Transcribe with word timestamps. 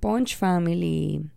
Punch 0.00 0.36
Family. 0.36 1.30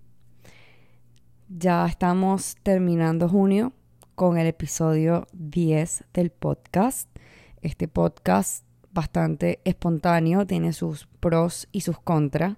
Ya 1.47 1.85
estamos 1.85 2.57
terminando 2.61 3.27
junio 3.29 3.73
con 4.15 4.37
el 4.37 4.47
episodio 4.47 5.27
10 5.33 6.03
del 6.13 6.29
podcast. 6.29 7.09
Este 7.61 7.87
podcast 7.87 8.65
bastante 8.91 9.59
espontáneo, 9.63 10.45
tiene 10.45 10.73
sus 10.73 11.07
pros 11.19 11.67
y 11.71 11.81
sus 11.81 11.99
contras. 11.99 12.57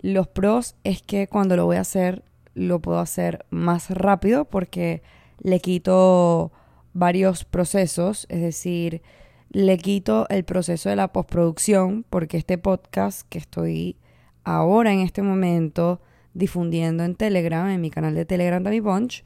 Los 0.00 0.28
pros 0.28 0.76
es 0.84 1.02
que 1.02 1.28
cuando 1.28 1.56
lo 1.56 1.66
voy 1.66 1.76
a 1.76 1.82
hacer, 1.82 2.24
lo 2.54 2.80
puedo 2.80 2.98
hacer 2.98 3.44
más 3.50 3.90
rápido 3.90 4.46
porque 4.46 5.02
le 5.40 5.60
quito 5.60 6.52
varios 6.92 7.44
procesos, 7.44 8.26
es 8.28 8.40
decir, 8.40 9.02
le 9.50 9.78
quito 9.78 10.26
el 10.30 10.44
proceso 10.44 10.88
de 10.88 10.96
la 10.96 11.12
postproducción 11.12 12.04
porque 12.08 12.36
este 12.36 12.58
podcast 12.58 13.28
que 13.28 13.38
estoy 13.38 13.96
ahora 14.44 14.92
en 14.92 15.00
este 15.00 15.22
momento 15.22 16.00
difundiendo 16.34 17.04
en 17.04 17.14
Telegram, 17.14 17.68
en 17.68 17.80
mi 17.80 17.90
canal 17.90 18.14
de 18.14 18.24
Telegram 18.24 18.62
de 18.62 18.70
mi 18.70 18.80
Bunch, 18.80 19.24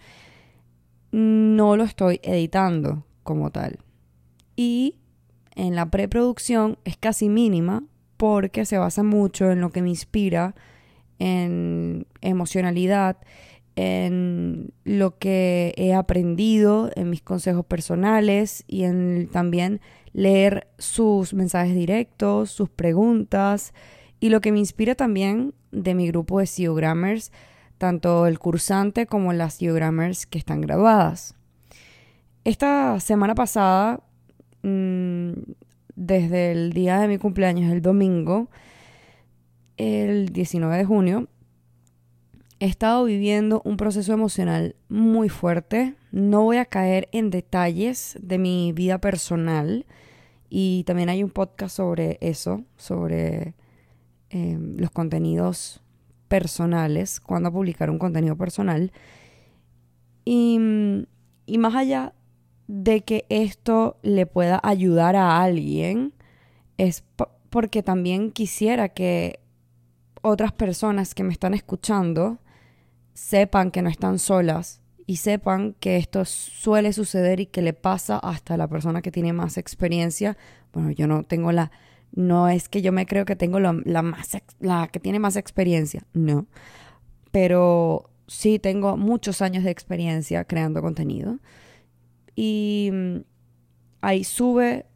no 1.11 1.77
lo 1.77 1.85
estoy 1.85 2.21
editando 2.23 3.05
como 3.23 3.51
tal. 3.51 3.79
Y 4.57 4.97
en 5.55 5.75
la 5.75 5.91
preproducción 5.91 6.79
es 6.85 6.97
casi 6.97 7.29
mínima 7.29 7.83
porque 8.17 8.65
se 8.65 8.79
basa 8.79 9.03
mucho 9.03 9.51
en 9.51 9.61
lo 9.61 9.71
que 9.71 9.83
me 9.83 9.89
inspira, 9.89 10.55
en 11.19 12.07
emocionalidad, 12.21 13.17
en 13.77 14.73
lo 14.85 15.19
que 15.19 15.73
he 15.77 15.95
aprendido, 15.95 16.91
en 16.97 17.11
mis 17.11 17.23
consejos 17.23 17.65
personales 17.65 18.65
y 18.67 18.83
en 18.83 19.29
también 19.33 19.81
leer 20.13 20.67
sus 20.79 21.33
mensajes 21.33 21.75
directos, 21.75 22.51
sus 22.51 22.69
preguntas 22.69 23.73
y 24.21 24.31
lo 24.31 24.41
que 24.41 24.53
me 24.53 24.59
inspira 24.59 24.95
también 24.95 25.55
de 25.71 25.95
mi 25.95 26.09
grupo 26.09 26.41
de 26.41 26.47
Geogrammers, 26.47 27.33
tanto 27.79 28.27
el 28.27 28.39
cursante 28.39 29.07
como 29.07 29.33
las 29.33 29.59
Geogrammers 29.59 30.27
que 30.27 30.39
están 30.39 30.61
graduadas. 30.61 31.35
Esta 32.45 32.99
semana 33.01 33.35
pasada, 33.35 34.01
mm, 34.63 35.33
desde 35.95 36.53
el 36.53 36.73
día 36.73 36.99
de 37.01 37.09
mi 37.09 37.19
cumpleaños, 37.19 37.71
el 37.71 37.83
domingo, 37.83 38.49
el 39.77 40.31
19 40.31 40.77
de 40.77 40.85
junio, 40.85 41.29
he 42.61 42.67
estado 42.67 43.05
viviendo 43.05 43.63
un 43.65 43.77
proceso 43.77 44.13
emocional 44.13 44.75
muy 44.89 45.29
fuerte. 45.29 45.95
No 46.11 46.43
voy 46.43 46.57
a 46.57 46.65
caer 46.65 47.09
en 47.13 47.31
detalles 47.31 48.19
de 48.21 48.39
mi 48.39 48.73
vida 48.73 48.99
personal 48.99 49.87
y 50.51 50.85
también 50.85 51.09
hay 51.09 51.23
un 51.23 51.31
podcast 51.31 51.77
sobre 51.77 52.19
eso, 52.21 52.65
sobre 52.77 53.55
em, 54.31 54.77
los 54.77 54.91
contenidos 54.91 55.81
personales, 56.29 57.21
cuando 57.21 57.53
publicar 57.53 57.91
un 57.91 57.99
contenido 57.99 58.37
personal. 58.37 58.93
Y, 60.25 60.59
y 61.47 61.59
más 61.59 61.75
allá 61.75 62.15
de 62.67 63.01
que 63.01 63.25
esto 63.31 63.97
le 64.03 64.27
pueda 64.27 64.61
ayudar 64.63 65.17
a 65.17 65.43
alguien, 65.43 66.13
es 66.77 67.03
porque 67.51 67.83
también 67.83 68.31
quisiera 68.31 68.91
que 68.91 69.41
otras 70.23 70.53
personas 70.53 71.15
que 71.15 71.25
me 71.25 71.33
están 71.33 71.55
escuchando 71.55 72.39
sepan 73.15 73.71
que 73.71 73.83
no 73.83 73.89
están 73.89 74.19
solas 74.19 74.81
y 75.07 75.17
sepan 75.17 75.75
que 75.81 75.97
esto 75.97 76.25
suele 76.25 76.93
suceder 76.93 77.41
y 77.41 77.47
que 77.47 77.63
le 77.63 77.73
pasa 77.73 78.19
hasta 78.19 78.55
a 78.55 78.57
la 78.59 78.69
persona 78.69 79.01
que 79.01 79.11
tiene 79.11 79.33
más 79.33 79.57
experiencia. 79.57 80.37
Bueno, 80.73 80.91
yo 80.91 81.07
no 81.07 81.25
tengo 81.25 81.51
la, 81.51 81.73
no 82.13 82.49
es 82.49 82.69
que 82.69 82.83
yo 82.83 82.93
me 82.93 83.07
creo 83.07 83.25
que 83.25 83.37
tengo 83.37 83.61
la, 83.61 83.73
más, 83.73 84.37
la 84.61 84.89
que 84.89 85.01
tiene 85.01 85.19
más 85.19 85.37
experiencia, 85.37 86.05
no. 86.13 86.47
Pero 87.31 88.11
sí 88.27 88.59
tengo 88.59 88.97
muchos 88.97 89.43
años 89.43 89.65
de 89.65 89.71
experiencia 89.71 90.45
creando 90.45 90.83
contenido. 90.83 91.39
Y 92.35 92.91
mm, 92.93 93.17
hay 94.01 94.25
sube, 94.25 94.87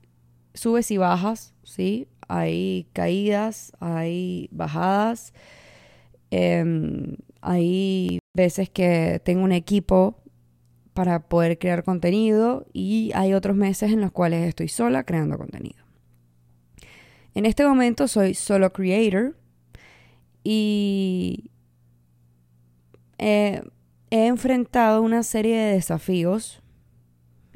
subes 0.55 0.91
y 0.91 0.97
bajas, 0.97 1.55
¿sí? 1.63 2.09
Hay 2.29 2.89
caídas, 2.93 3.73
hay 3.81 4.49
bajadas. 4.53 5.35
Eh, 6.31 7.17
hay 7.43 8.19
veces 8.35 8.71
que 8.71 9.21
tengo 9.25 9.43
un 9.43 9.53
equipo 9.53 10.23
para 10.95 11.29
poder 11.29 11.59
crear 11.59 11.85
contenido 11.85 12.67
y 12.73 13.11
hay 13.15 13.35
otros 13.35 13.57
meses 13.57 13.93
en 13.93 14.01
los 14.01 14.13
cuales 14.13 14.47
estoy 14.49 14.69
sola 14.69 15.05
creando 15.05 15.39
contenido. 15.39 15.82
En 17.35 17.47
este 17.47 17.65
momento 17.65 18.09
soy 18.09 18.35
solo 18.35 18.73
creator 18.73 19.37
y 20.45 21.51
he 23.19 23.63
enfrentado 24.11 25.01
una 25.03 25.23
serie 25.23 25.57
de 25.57 25.75
desafíos 25.75 26.61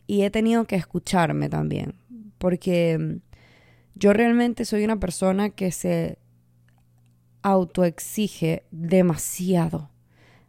y 0.06 0.22
he 0.22 0.30
tenido 0.30 0.64
que 0.64 0.76
escucharme 0.76 1.48
también 1.48 1.94
porque 2.38 3.20
yo 3.94 4.12
realmente 4.12 4.64
soy 4.64 4.84
una 4.84 5.00
persona 5.00 5.50
que 5.50 5.72
se 5.72 6.18
autoexige 7.42 8.64
demasiado. 8.70 9.90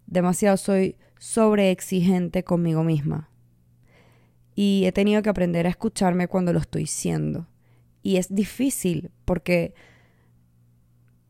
Demasiado 0.05 0.57
soy 0.57 0.97
sobreexigente 1.17 2.43
conmigo 2.43 2.83
misma. 2.83 3.29
Y 4.55 4.83
he 4.85 4.91
tenido 4.91 5.21
que 5.21 5.29
aprender 5.29 5.67
a 5.67 5.69
escucharme 5.69 6.27
cuando 6.27 6.51
lo 6.53 6.59
estoy 6.59 6.87
siendo. 6.87 7.47
Y 8.01 8.17
es 8.17 8.33
difícil 8.33 9.11
porque 9.27 9.73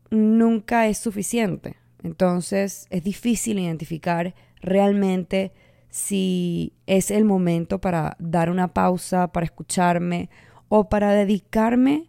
nunca 0.08 0.86
es 0.86 0.98
suficiente. 0.98 1.76
Entonces 2.04 2.86
es 2.90 3.02
difícil 3.02 3.58
identificar 3.58 4.36
realmente 4.62 5.52
si 5.90 6.74
es 6.86 7.10
el 7.10 7.24
momento 7.24 7.80
para 7.80 8.16
dar 8.20 8.50
una 8.50 8.72
pausa, 8.72 9.32
para 9.32 9.46
escucharme 9.46 10.30
o 10.68 10.88
para 10.88 11.12
dedicarme 11.12 12.08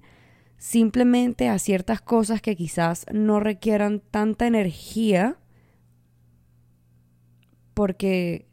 simplemente 0.58 1.50
a 1.50 1.58
ciertas 1.58 2.02
cosas 2.02 2.40
que 2.40 2.56
quizás 2.56 3.08
no 3.12 3.40
requieran 3.40 4.00
tanta 4.00 4.46
energía 4.46 5.38
porque 7.74 8.48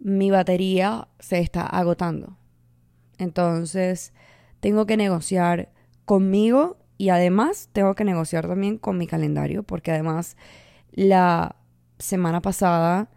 mi 0.00 0.30
batería 0.30 1.08
se 1.18 1.38
está 1.38 1.62
agotando. 1.62 2.36
Entonces, 3.16 4.12
tengo 4.60 4.84
que 4.84 4.98
negociar 4.98 5.70
conmigo 6.08 6.78
y 6.96 7.10
además 7.10 7.68
tengo 7.74 7.94
que 7.94 8.02
negociar 8.02 8.48
también 8.48 8.78
con 8.78 8.96
mi 8.96 9.06
calendario 9.06 9.62
porque 9.62 9.90
además 9.90 10.38
la 10.90 11.56
semana 11.98 12.40
pasada 12.40 13.10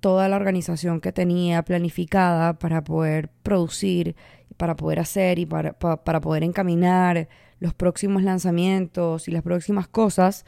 toda 0.00 0.26
la 0.30 0.36
organización 0.36 1.02
que 1.02 1.12
tenía 1.12 1.62
planificada 1.62 2.58
para 2.58 2.82
poder 2.82 3.28
producir 3.42 4.16
para 4.56 4.76
poder 4.76 4.98
hacer 4.98 5.38
y 5.38 5.44
para, 5.44 5.78
para, 5.78 6.20
poder 6.20 6.42
encaminar 6.42 7.28
los 7.60 7.72
próximos 7.74 8.22
lanzamientos 8.22 9.26
y 9.26 9.30
las 9.30 9.42
próximas 9.42 9.88
cosas, 9.88 10.44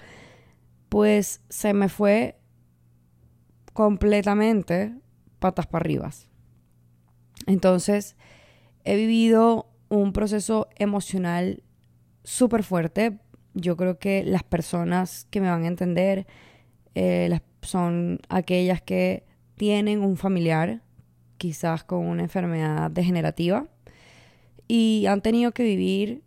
pues 0.91 1.41
se 1.49 1.73
me 1.73 1.89
fue 1.89 2.39
completamente 3.73 4.95
patas 5.39 5.67
para 5.67 5.83
arriba. 5.83 6.11
Entonces, 7.47 8.17
he 8.85 8.97
vivido 8.97 9.72
un 9.99 10.13
proceso 10.15 10.69
emocional 10.77 11.63
súper 12.25 12.63
fuerte. 12.63 13.19
Yo 13.55 13.77
creo 13.77 13.99
que 13.99 14.25
las 14.25 14.43
personas 14.43 15.27
que 15.31 15.41
me 15.41 15.51
van 15.51 15.65
a 15.65 15.69
entender 15.69 16.27
eh, 16.95 17.41
son 17.61 18.21
aquellas 18.31 18.81
que 18.81 19.27
tienen 19.57 20.01
un 20.01 20.17
familiar, 20.17 20.83
quizás 21.37 21.85
con 21.85 22.07
una 22.07 22.23
enfermedad 22.23 22.91
degenerativa, 22.91 23.67
y 24.67 25.05
han 25.07 25.21
tenido 25.21 25.53
que 25.53 25.63
vivir 25.63 26.23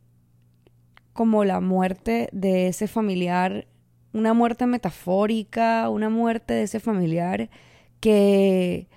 como 1.14 1.44
la 1.44 1.60
muerte 1.60 2.30
de 2.32 2.68
ese 2.68 2.88
familiar, 2.88 3.68
una 4.14 4.34
muerte 4.34 4.68
metafórica, 4.68 5.90
una 5.90 6.10
muerte 6.10 6.54
de 6.54 6.64
ese 6.64 6.80
familiar 6.80 7.50
que 8.00 8.88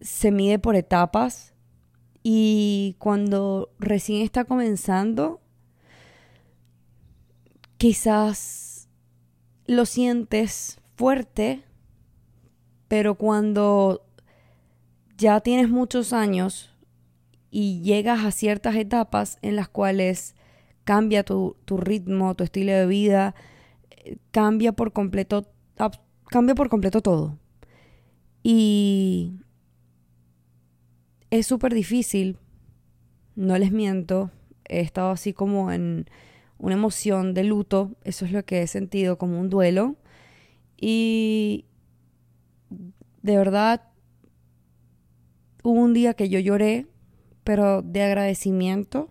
se 0.00 0.30
mide 0.30 0.60
por 0.60 0.76
etapas 0.76 1.53
y 2.26 2.96
cuando 2.98 3.70
recién 3.78 4.22
está 4.22 4.44
comenzando, 4.44 5.42
quizás 7.76 8.88
lo 9.66 9.84
sientes 9.84 10.80
fuerte, 10.96 11.62
pero 12.88 13.16
cuando 13.16 14.06
ya 15.18 15.40
tienes 15.40 15.68
muchos 15.68 16.14
años 16.14 16.74
y 17.50 17.82
llegas 17.82 18.24
a 18.24 18.30
ciertas 18.30 18.74
etapas 18.74 19.36
en 19.42 19.54
las 19.54 19.68
cuales 19.68 20.34
cambia 20.84 21.24
tu, 21.24 21.56
ritmo, 21.76 22.34
tu 22.34 22.44
estilo 22.44 22.72
de 22.72 22.86
vida, 22.86 23.34
cambia 24.30 24.72
por 24.72 24.94
completo, 24.94 25.46
cambia 26.30 26.54
por 26.54 26.70
completo 26.70 27.02
todo. 27.02 27.38
Y 28.42 29.40
es 31.30 31.46
súper 31.46 31.74
difícil, 31.74 32.38
no 33.36 33.58
les 33.58 33.72
miento, 33.72 34.30
he 34.68 34.80
estado 34.80 35.10
así 35.10 35.32
como 35.32 35.72
en 35.72 36.06
una 36.58 36.74
emoción 36.74 37.34
de 37.34 37.44
luto, 37.44 37.92
eso 38.04 38.24
es 38.24 38.32
lo 38.32 38.44
que 38.44 38.62
he 38.62 38.66
sentido 38.66 39.18
como 39.18 39.40
un 39.40 39.50
duelo, 39.50 39.96
Y 40.78 41.66
de 43.22 43.36
verdad, 43.38 43.82
hubo 45.62 45.80
un 45.80 45.94
día 45.94 46.14
que 46.14 46.28
yo 46.28 46.38
lloré, 46.40 46.86
pero 47.44 47.82
de 47.82 48.02
agradecimiento, 48.02 49.10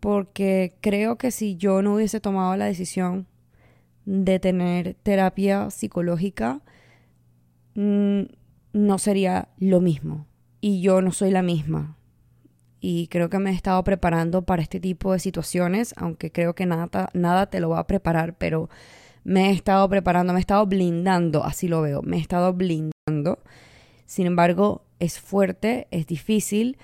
porque 0.00 0.76
creo 0.80 1.16
que 1.16 1.30
si 1.30 1.56
yo 1.56 1.80
no 1.82 1.94
hubiese 1.94 2.20
tomado 2.20 2.56
la 2.56 2.66
decisión 2.66 3.26
de 4.04 4.38
tener 4.38 4.94
terapia 5.02 5.70
psicológica, 5.70 6.60
mm, 7.74 8.22
no 8.74 8.98
sería 8.98 9.48
lo 9.58 9.80
mismo. 9.80 10.26
Y 10.66 10.80
yo 10.80 11.02
no 11.02 11.12
soy 11.12 11.30
la 11.30 11.42
misma. 11.42 11.98
Y 12.80 13.08
creo 13.08 13.28
que 13.28 13.38
me 13.38 13.50
he 13.50 13.52
estado 13.52 13.84
preparando 13.84 14.46
para 14.46 14.62
este 14.62 14.80
tipo 14.80 15.12
de 15.12 15.18
situaciones, 15.18 15.92
aunque 15.98 16.32
creo 16.32 16.54
que 16.54 16.64
nada, 16.64 17.10
nada 17.12 17.50
te 17.50 17.60
lo 17.60 17.68
va 17.68 17.80
a 17.80 17.86
preparar, 17.86 18.38
pero 18.38 18.70
me 19.24 19.50
he 19.50 19.52
estado 19.52 19.86
preparando, 19.90 20.32
me 20.32 20.38
he 20.38 20.40
estado 20.40 20.64
blindando, 20.64 21.44
así 21.44 21.68
lo 21.68 21.82
veo, 21.82 22.00
me 22.00 22.16
he 22.16 22.20
estado 22.20 22.54
blindando. 22.54 23.42
Sin 24.06 24.24
embargo, 24.26 24.86
es 25.00 25.20
fuerte, 25.20 25.86
es 25.90 26.06
difícil. 26.06 26.78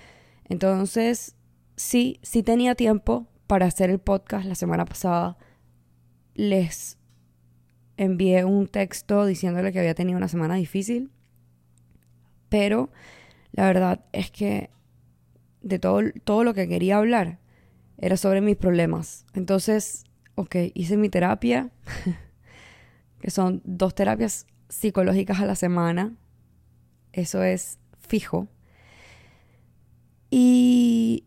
Entonces, 0.44 1.36
sí, 1.74 2.20
sí 2.20 2.42
tenía 2.42 2.74
tiempo 2.74 3.28
para 3.46 3.64
hacer 3.64 3.88
el 3.88 3.98
podcast 3.98 4.44
la 4.44 4.56
semana 4.56 4.84
pasada. 4.84 5.38
Les 6.34 6.98
envié 7.96 8.44
un 8.44 8.68
texto 8.68 9.24
diciéndole 9.24 9.72
que 9.72 9.78
había 9.78 9.94
tenido 9.94 10.18
una 10.18 10.28
semana 10.28 10.56
difícil. 10.56 11.10
Pero 12.50 12.90
la 13.52 13.66
verdad 13.66 14.04
es 14.12 14.30
que 14.30 14.70
de 15.62 15.78
todo, 15.78 16.00
todo 16.24 16.44
lo 16.44 16.54
que 16.54 16.68
quería 16.68 16.96
hablar 16.96 17.38
era 17.98 18.16
sobre 18.16 18.40
mis 18.40 18.56
problemas. 18.56 19.26
Entonces, 19.34 20.04
ok, 20.34 20.56
hice 20.74 20.96
mi 20.96 21.08
terapia, 21.08 21.70
que 23.20 23.30
son 23.30 23.60
dos 23.64 23.94
terapias 23.94 24.46
psicológicas 24.68 25.40
a 25.40 25.46
la 25.46 25.54
semana. 25.54 26.14
Eso 27.12 27.42
es 27.42 27.78
fijo. 27.98 28.48
Y 30.30 31.24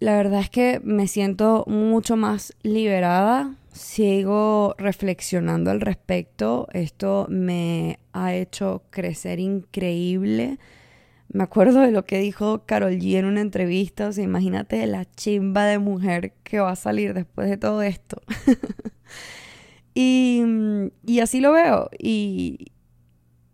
la 0.00 0.16
verdad 0.16 0.40
es 0.40 0.50
que 0.50 0.80
me 0.82 1.06
siento 1.06 1.64
mucho 1.68 2.16
más 2.16 2.54
liberada. 2.62 3.54
Sigo 3.70 4.74
reflexionando 4.78 5.70
al 5.70 5.80
respecto. 5.80 6.66
Esto 6.72 7.26
me 7.28 8.00
ha 8.12 8.34
hecho 8.34 8.82
crecer 8.90 9.38
increíble. 9.38 10.58
Me 11.32 11.44
acuerdo 11.44 11.80
de 11.80 11.92
lo 11.92 12.04
que 12.06 12.18
dijo 12.18 12.66
Carol 12.66 12.98
G 12.98 13.16
en 13.16 13.24
una 13.24 13.40
entrevista. 13.40 14.08
O 14.08 14.12
sea, 14.12 14.24
imagínate 14.24 14.84
la 14.88 15.04
chimba 15.04 15.64
de 15.64 15.78
mujer 15.78 16.32
que 16.42 16.58
va 16.58 16.72
a 16.72 16.76
salir 16.76 17.14
después 17.14 17.48
de 17.48 17.56
todo 17.56 17.82
esto. 17.82 18.20
y, 19.94 20.42
y, 21.06 21.20
así 21.20 21.40
lo 21.40 21.52
veo. 21.52 21.88
Y, 21.96 22.72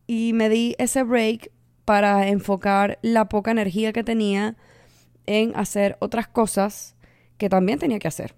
y 0.07 0.33
me 0.33 0.49
di 0.49 0.75
ese 0.79 1.03
break 1.03 1.53
para 1.85 2.29
enfocar 2.29 2.99
la 3.03 3.29
poca 3.29 3.51
energía 3.51 3.93
que 3.93 4.03
tenía 4.03 4.57
en 5.27 5.55
hacer 5.55 5.99
otras 6.01 6.29
cosas 6.29 6.97
que 7.37 7.51
también 7.51 7.79
tenía 7.79 7.99
que 7.99 8.09
hacer. 8.09 8.35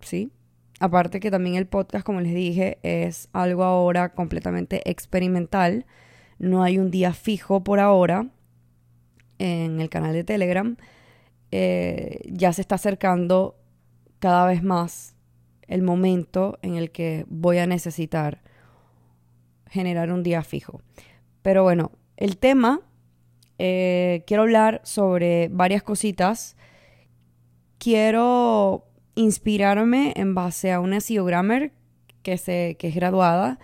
¿Sí? 0.00 0.32
Aparte 0.80 1.18
que 1.18 1.30
también 1.30 1.56
el 1.56 1.66
podcast, 1.66 2.04
como 2.04 2.20
les 2.20 2.34
dije, 2.34 2.78
es 2.82 3.30
algo 3.32 3.64
ahora 3.64 4.12
completamente 4.12 4.82
experimental. 4.84 5.86
No 6.38 6.62
hay 6.62 6.76
un 6.76 6.90
día 6.90 7.14
fijo 7.14 7.64
por 7.64 7.80
ahora 7.80 8.28
en 9.40 9.80
el 9.80 9.88
canal 9.88 10.12
de 10.12 10.22
Telegram. 10.22 10.76
Eh, 11.50 12.20
ya 12.30 12.52
se 12.52 12.60
está 12.60 12.76
acercando 12.76 13.56
cada 14.20 14.46
vez 14.46 14.62
más 14.62 15.16
el 15.66 15.82
momento 15.82 16.58
en 16.62 16.76
el 16.76 16.90
que 16.90 17.24
voy 17.28 17.58
a 17.58 17.66
necesitar 17.66 18.42
generar 19.66 20.12
un 20.12 20.22
día 20.22 20.42
fijo. 20.42 20.82
Pero 21.42 21.62
bueno, 21.62 21.92
el 22.16 22.36
tema, 22.36 22.82
eh, 23.58 24.24
quiero 24.26 24.42
hablar 24.42 24.80
sobre 24.84 25.48
varias 25.48 25.82
cositas. 25.82 26.56
Quiero 27.78 28.84
inspirarme 29.14 30.12
en 30.16 30.34
base 30.34 30.70
a 30.72 30.80
una 30.80 31.00
CEO 31.00 31.24
Grammer 31.24 31.72
que, 32.22 32.36
se, 32.36 32.76
que 32.78 32.88
es 32.88 32.94
graduada. 32.94 33.58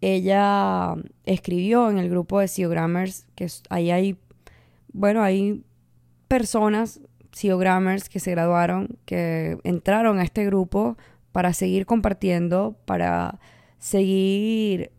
Ella 0.00 0.94
escribió 1.24 1.90
en 1.90 1.98
el 1.98 2.10
grupo 2.10 2.40
de 2.40 2.48
CEO 2.48 2.68
Grammers, 2.68 3.26
que 3.34 3.48
ahí 3.70 3.90
hay, 3.90 4.18
bueno, 4.96 5.22
hay 5.22 5.62
personas, 6.26 7.00
CEO 7.30 7.58
Grammers, 7.58 8.08
que 8.08 8.18
se 8.18 8.30
graduaron, 8.30 8.98
que 9.04 9.58
entraron 9.62 10.18
a 10.18 10.24
este 10.24 10.46
grupo 10.46 10.96
para 11.32 11.52
seguir 11.52 11.84
compartiendo, 11.84 12.78
para 12.86 13.38
seguir 13.78 14.90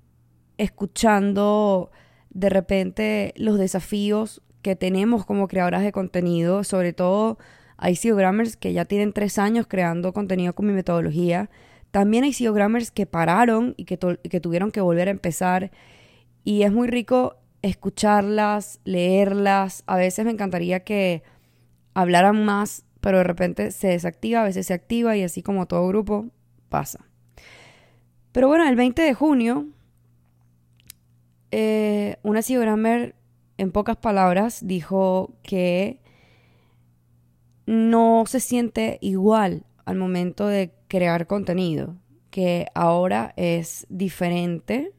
escuchando 0.59 1.89
de 2.29 2.49
repente 2.49 3.33
los 3.37 3.57
desafíos 3.57 4.43
que 4.61 4.75
tenemos 4.75 5.25
como 5.25 5.47
creadoras 5.47 5.81
de 5.81 5.91
contenido, 5.91 6.63
sobre 6.63 6.93
todo 6.93 7.39
hay 7.75 7.95
SEOgrammers 7.95 8.55
que 8.55 8.73
ya 8.73 8.85
tienen 8.85 9.13
tres 9.13 9.39
años 9.39 9.65
creando 9.67 10.13
contenido 10.13 10.53
con 10.53 10.67
mi 10.67 10.73
metodología. 10.73 11.49
También 11.89 12.23
hay 12.23 12.33
SEOgrammers 12.33 12.91
que 12.91 13.07
pararon 13.07 13.73
y 13.77 13.85
que, 13.85 13.97
que 13.97 14.39
tuvieron 14.39 14.69
que 14.69 14.81
volver 14.81 15.07
a 15.07 15.11
empezar. 15.11 15.71
Y 16.43 16.61
es 16.61 16.71
muy 16.71 16.87
rico 16.87 17.37
escucharlas, 17.61 18.79
leerlas. 18.83 19.83
A 19.87 19.97
veces 19.97 20.25
me 20.25 20.31
encantaría 20.31 20.83
que 20.83 21.23
hablaran 21.93 22.45
más, 22.45 22.85
pero 23.01 23.19
de 23.19 23.23
repente 23.23 23.71
se 23.71 23.87
desactiva, 23.87 24.41
a 24.41 24.45
veces 24.45 24.67
se 24.67 24.73
activa 24.73 25.15
y 25.17 25.23
así 25.23 25.41
como 25.41 25.65
todo 25.65 25.87
grupo 25.87 26.27
pasa. 26.69 27.05
Pero 28.31 28.47
bueno, 28.47 28.67
el 28.67 28.75
20 28.75 29.01
de 29.01 29.13
junio, 29.13 29.67
eh, 31.51 32.17
una 32.23 32.41
SEOgrammer 32.41 33.15
en 33.57 33.71
pocas 33.71 33.97
palabras 33.97 34.59
dijo 34.65 35.33
que 35.41 35.99
no 37.65 38.23
se 38.27 38.39
siente 38.39 38.97
igual 39.01 39.65
al 39.85 39.97
momento 39.97 40.47
de 40.47 40.73
crear 40.87 41.27
contenido, 41.27 41.95
que 42.29 42.67
ahora 42.75 43.33
es 43.37 43.85
diferente 43.89 44.91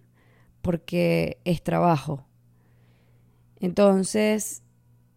porque 0.62 1.38
es 1.44 1.62
trabajo. 1.62 2.27
Entonces, 3.60 4.62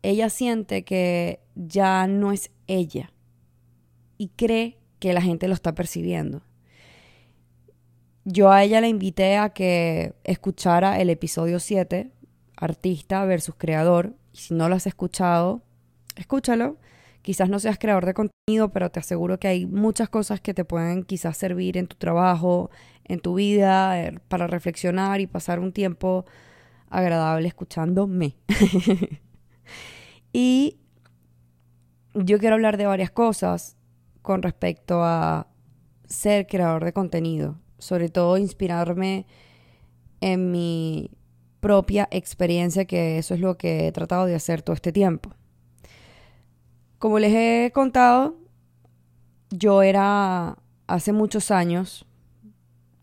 ella 0.01 0.29
siente 0.29 0.83
que 0.83 1.39
ya 1.55 2.07
no 2.07 2.31
es 2.31 2.51
ella 2.67 3.11
y 4.17 4.29
cree 4.29 4.77
que 4.99 5.13
la 5.13 5.21
gente 5.21 5.47
lo 5.47 5.53
está 5.53 5.73
percibiendo. 5.73 6.41
Yo 8.23 8.51
a 8.51 8.63
ella 8.63 8.81
la 8.81 8.87
invité 8.87 9.37
a 9.37 9.49
que 9.49 10.13
escuchara 10.23 10.99
el 10.99 11.09
episodio 11.09 11.59
7, 11.59 12.11
artista 12.55 13.25
versus 13.25 13.55
creador, 13.57 14.15
y 14.31 14.37
si 14.37 14.53
no 14.53 14.69
lo 14.69 14.75
has 14.75 14.85
escuchado, 14.85 15.63
escúchalo 16.15 16.77
Quizás 17.21 17.49
no 17.49 17.59
seas 17.59 17.77
creador 17.77 18.05
de 18.05 18.15
contenido, 18.15 18.69
pero 18.69 18.89
te 18.89 18.99
aseguro 18.99 19.39
que 19.39 19.47
hay 19.47 19.65
muchas 19.67 20.09
cosas 20.09 20.41
que 20.41 20.55
te 20.55 20.65
pueden 20.65 21.03
quizás 21.03 21.37
servir 21.37 21.77
en 21.77 21.87
tu 21.87 21.95
trabajo, 21.95 22.71
en 23.03 23.19
tu 23.19 23.35
vida, 23.35 24.01
eh, 24.01 24.19
para 24.27 24.47
reflexionar 24.47 25.21
y 25.21 25.27
pasar 25.27 25.59
un 25.59 25.71
tiempo 25.71 26.25
agradable 26.91 27.47
escuchándome. 27.47 28.35
y 30.33 30.77
yo 32.13 32.37
quiero 32.37 32.55
hablar 32.55 32.77
de 32.77 32.85
varias 32.85 33.09
cosas 33.09 33.77
con 34.21 34.43
respecto 34.43 35.03
a 35.03 35.47
ser 36.05 36.45
creador 36.45 36.83
de 36.83 36.93
contenido, 36.93 37.57
sobre 37.79 38.09
todo 38.09 38.37
inspirarme 38.37 39.25
en 40.19 40.51
mi 40.51 41.09
propia 41.61 42.07
experiencia, 42.11 42.85
que 42.85 43.17
eso 43.17 43.33
es 43.33 43.39
lo 43.39 43.57
que 43.57 43.87
he 43.87 43.91
tratado 43.91 44.25
de 44.25 44.35
hacer 44.35 44.61
todo 44.61 44.75
este 44.75 44.91
tiempo. 44.91 45.31
Como 46.99 47.17
les 47.17 47.33
he 47.33 47.71
contado, 47.73 48.35
yo 49.49 49.81
era 49.81 50.57
hace 50.87 51.13
muchos 51.13 51.49
años, 51.49 52.05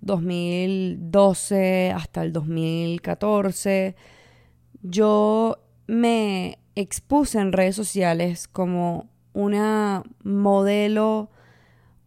2012 0.01 1.93
hasta 1.95 2.23
el 2.23 2.33
2014, 2.33 3.97
yo 4.83 5.59
me 5.87 6.59
expuse 6.75 7.39
en 7.39 7.53
redes 7.53 7.77
sociales 7.77 8.49
como 8.49 9.11
una 9.33 10.03
modelo 10.23 11.31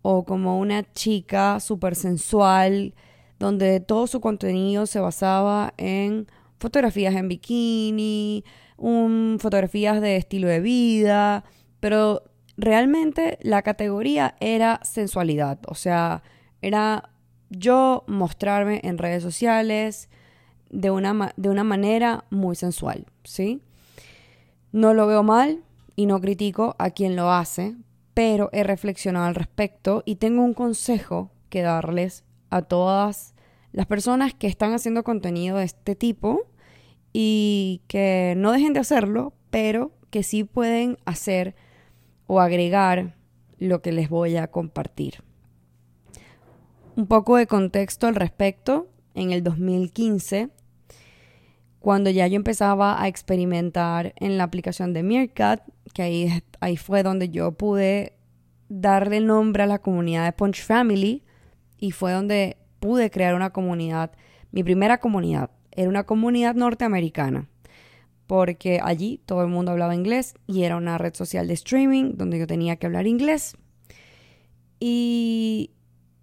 o 0.01 0.25
como 0.25 0.59
una 0.59 0.83
chica 0.93 1.59
súper 1.59 1.95
sensual, 1.95 2.93
donde 3.39 3.79
todo 3.79 4.07
su 4.07 4.21
contenido 4.21 4.85
se 4.85 4.99
basaba 4.99 5.73
en 5.77 6.27
fotografías 6.59 7.15
en 7.15 7.27
bikini, 7.27 8.43
fotografías 9.39 10.01
de 10.01 10.15
estilo 10.15 10.47
de 10.47 10.59
vida, 10.59 11.43
pero 11.79 12.23
realmente 12.57 13.37
la 13.41 13.61
categoría 13.61 14.35
era 14.39 14.79
sensualidad, 14.83 15.59
o 15.67 15.75
sea, 15.75 16.23
era 16.61 17.09
yo 17.51 18.03
mostrarme 18.07 18.79
en 18.83 18.97
redes 18.97 19.21
sociales 19.21 20.09
de 20.69 20.89
una, 20.89 21.33
de 21.35 21.49
una 21.49 21.63
manera 21.63 22.23
muy 22.29 22.55
sensual, 22.55 23.05
¿sí? 23.23 23.61
No 24.71 24.93
lo 24.93 25.05
veo 25.05 25.21
mal 25.21 25.63
y 25.95 26.05
no 26.05 26.21
critico 26.21 26.75
a 26.79 26.89
quien 26.91 27.15
lo 27.15 27.29
hace, 27.29 27.75
pero 28.13 28.49
he 28.53 28.63
reflexionado 28.63 29.25
al 29.25 29.35
respecto 29.35 30.01
y 30.05 30.15
tengo 30.15 30.43
un 30.43 30.53
consejo 30.53 31.29
que 31.49 31.61
darles 31.61 32.23
a 32.49 32.61
todas 32.61 33.35
las 33.73 33.85
personas 33.85 34.33
que 34.33 34.47
están 34.47 34.73
haciendo 34.73 35.03
contenido 35.03 35.57
de 35.57 35.65
este 35.65 35.95
tipo 35.95 36.47
y 37.11 37.81
que 37.87 38.33
no 38.37 38.53
dejen 38.53 38.73
de 38.73 38.79
hacerlo, 38.79 39.33
pero 39.49 39.91
que 40.09 40.23
sí 40.23 40.45
pueden 40.45 40.97
hacer 41.05 41.55
o 42.27 42.39
agregar 42.39 43.15
lo 43.57 43.81
que 43.81 43.91
les 43.91 44.09
voy 44.09 44.37
a 44.37 44.47
compartir. 44.47 45.23
Un 46.95 47.07
poco 47.07 47.37
de 47.37 47.47
contexto 47.47 48.07
al 48.07 48.15
respecto. 48.15 48.87
En 49.13 49.31
el 49.31 49.43
2015, 49.43 50.49
cuando 51.79 52.09
ya 52.09 52.27
yo 52.27 52.35
empezaba 52.37 53.01
a 53.01 53.09
experimentar 53.09 54.13
en 54.17 54.37
la 54.37 54.45
aplicación 54.45 54.93
de 54.93 55.03
Meerkat, 55.03 55.63
que 55.93 56.01
ahí, 56.01 56.43
ahí 56.61 56.77
fue 56.77 57.03
donde 57.03 57.29
yo 57.29 57.51
pude 57.51 58.13
darle 58.69 59.19
nombre 59.19 59.63
a 59.63 59.67
la 59.67 59.79
comunidad 59.79 60.23
de 60.23 60.31
Punch 60.31 60.63
Family 60.63 61.23
y 61.77 61.91
fue 61.91 62.13
donde 62.13 62.55
pude 62.79 63.11
crear 63.11 63.35
una 63.35 63.49
comunidad, 63.49 64.11
mi 64.51 64.63
primera 64.63 64.99
comunidad, 64.99 65.49
era 65.71 65.89
una 65.89 66.05
comunidad 66.05 66.55
norteamericana, 66.55 67.49
porque 68.27 68.79
allí 68.81 69.19
todo 69.25 69.41
el 69.41 69.49
mundo 69.49 69.71
hablaba 69.71 69.95
inglés 69.95 70.35
y 70.47 70.63
era 70.63 70.77
una 70.77 70.97
red 70.97 71.15
social 71.15 71.47
de 71.47 71.53
streaming 71.53 72.13
donde 72.15 72.39
yo 72.39 72.47
tenía 72.47 72.77
que 72.77 72.85
hablar 72.85 73.07
inglés. 73.07 73.57
Y 74.79 75.71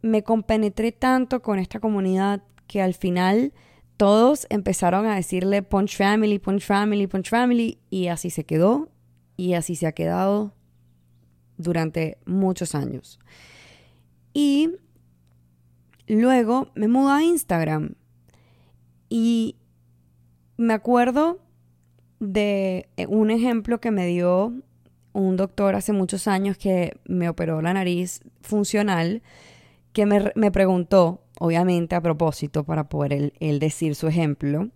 me 0.02 0.22
compenetré 0.22 0.92
tanto 0.92 1.42
con 1.42 1.58
esta 1.58 1.80
comunidad 1.80 2.42
que 2.66 2.82
al 2.82 2.94
final 2.94 3.52
todos 3.96 4.46
empezaron 4.50 5.06
a 5.06 5.16
decirle 5.16 5.62
Punch 5.62 5.96
Family, 5.96 6.38
Punch 6.38 6.64
Family, 6.64 7.06
Punch 7.06 7.30
Family 7.30 7.78
y 7.90 8.08
así 8.08 8.30
se 8.30 8.44
quedó 8.44 8.88
y 9.36 9.54
así 9.54 9.74
se 9.74 9.86
ha 9.86 9.92
quedado 9.92 10.54
durante 11.56 12.18
muchos 12.24 12.74
años. 12.74 13.18
Y 14.32 14.76
luego 16.06 16.70
me 16.74 16.86
mudé 16.86 17.12
a 17.12 17.22
Instagram 17.22 17.94
y 19.08 19.56
me 20.56 20.74
acuerdo 20.74 21.40
de 22.20 22.88
un 23.08 23.30
ejemplo 23.30 23.80
que 23.80 23.90
me 23.90 24.06
dio 24.06 24.52
un 25.12 25.36
doctor 25.36 25.74
hace 25.74 25.92
muchos 25.92 26.28
años 26.28 26.56
que 26.56 26.98
me 27.04 27.28
operó 27.28 27.62
la 27.62 27.72
nariz 27.72 28.20
funcional, 28.42 29.22
que 29.92 30.06
me, 30.06 30.50
preguntó, 30.50 31.24
obviamente 31.38 31.94
a 31.94 32.00
propósito, 32.00 32.64
para 32.64 32.88
poder 32.88 33.32
él 33.38 33.58
decir 33.58 33.94
su 33.94 34.06
ejemplo, 34.06 34.70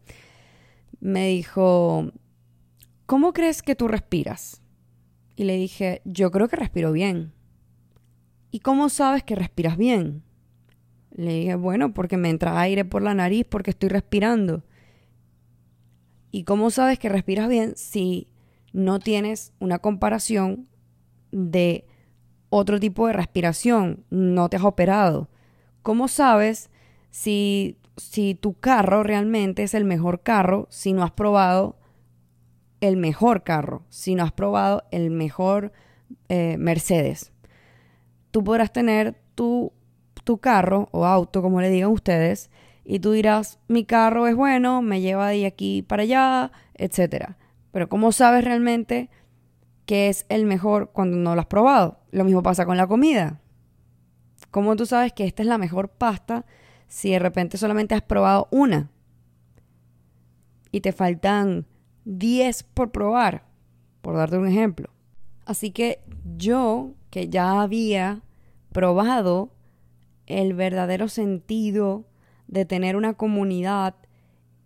me 1.01 1.29
dijo, 1.29 2.11
¿cómo 3.07 3.33
crees 3.33 3.63
que 3.63 3.75
tú 3.75 3.89
respiras? 3.89 4.63
Y 5.37 5.45
le 5.45 5.57
dije, 5.57 6.03
yo 6.05 6.31
creo 6.31 6.49
que 6.49 6.57
respiro 6.57 6.93
bien. 6.93 7.33
¿Y 8.51 8.61
cómo 8.61 8.89
sabes 8.89 9.23
que 9.23 9.35
respiras 9.35 9.77
bien? 9.77 10.23
Le 11.11 11.35
dije, 11.35 11.55
bueno, 11.55 11.95
porque 11.95 12.17
me 12.17 12.31
entra 12.31 12.61
aire 12.61 12.85
por 12.85 13.03
la 13.03 13.15
nariz 13.15 13.47
porque 13.49 13.71
estoy 13.71 13.89
respirando. 13.89 14.63
¿Y 16.31 16.45
cómo 16.45 16.71
sabes 16.71 16.99
que 16.99 17.09
respiras 17.09 17.49
bien 17.49 17.75
si 17.77 18.29
no 18.73 18.99
tienes 18.99 19.53
una 19.59 19.79
comparación 19.79 20.69
de 21.31 21.87
otro 22.53 22.79
tipo 22.79 23.07
de 23.07 23.15
respiración? 23.15 24.05
No 24.11 24.49
te 24.49 24.57
has 24.57 24.65
operado. 24.65 25.29
¿Cómo 25.83 26.07
sabes 26.07 26.71
si, 27.11 27.79
si 27.97 28.35
tu 28.35 28.55
carro 28.55 29.03
realmente 29.03 29.63
es 29.63 29.75
el 29.75 29.85
mejor 29.85 30.23
carro 30.23 30.67
si 30.71 30.93
no 30.93 31.03
has 31.03 31.13
probado 31.13 31.77
el 32.83 32.97
mejor 32.97 33.45
carro, 33.45 33.85
si 33.89 34.15
no 34.17 34.25
has 34.25 34.33
probado 34.33 34.85
el 34.91 35.11
mejor 35.11 35.73
eh, 36.29 36.57
Mercedes. 36.59 37.33
Tú 38.33 38.43
podrás 38.43 38.73
tener 38.73 39.15
tu, 39.35 39.73
tu 40.25 40.39
carro 40.39 40.89
o 40.91 41.07
auto, 41.07 41.43
como 41.43 41.61
le 41.61 41.71
digan 41.71 41.91
ustedes, 41.91 42.51
y 42.85 42.99
tú 42.99 43.13
dirás, 43.13 43.61
mi 43.69 43.85
carro 43.85 44.27
es 44.27 44.35
bueno, 44.35 44.83
me 44.83 45.01
lleva 45.01 45.29
de 45.29 45.47
aquí 45.47 45.83
para 45.83 46.03
allá, 46.03 46.53
etc. 46.75 47.35
Pero 47.71 47.89
¿cómo 47.89 48.11
sabes 48.11 48.45
realmente 48.45 49.11
que 49.87 50.09
es 50.09 50.27
el 50.29 50.45
mejor 50.45 50.91
cuando 50.93 51.17
no 51.17 51.37
lo 51.37 51.41
has 51.41 51.47
probado? 51.47 52.02
Lo 52.13 52.25
mismo 52.25 52.43
pasa 52.43 52.65
con 52.65 52.77
la 52.77 52.87
comida. 52.87 53.41
¿Cómo 54.51 54.77
tú 54.77 54.87
sabes 54.87 55.13
que 55.13 55.25
esta 55.25 55.43
es 55.43 55.49
la 55.49 55.59
mejor 55.59 55.89
pasta 55.89 56.45
si 56.87 57.11
de 57.11 57.19
repente 57.19 57.57
solamente 57.57 57.95
has 57.95 58.03
probado 58.03 58.49
una? 58.51 58.91
Y 60.71 60.83
te 60.83 60.93
faltan 60.93 61.67
10 62.05 62.63
por 62.63 62.93
probar, 62.93 63.47
por 64.03 64.15
darte 64.15 64.39
un 64.39 64.47
ejemplo. 64.47 64.91
Así 65.47 65.71
que 65.71 66.01
yo, 66.37 66.93
que 67.11 67.29
ya 67.29 67.63
había 67.63 68.23
probado 68.73 69.55
el 70.27 70.55
verdadero 70.55 71.09
sentido 71.09 72.05
de 72.47 72.67
tener 72.67 72.95
una 72.97 73.15
comunidad 73.15 73.95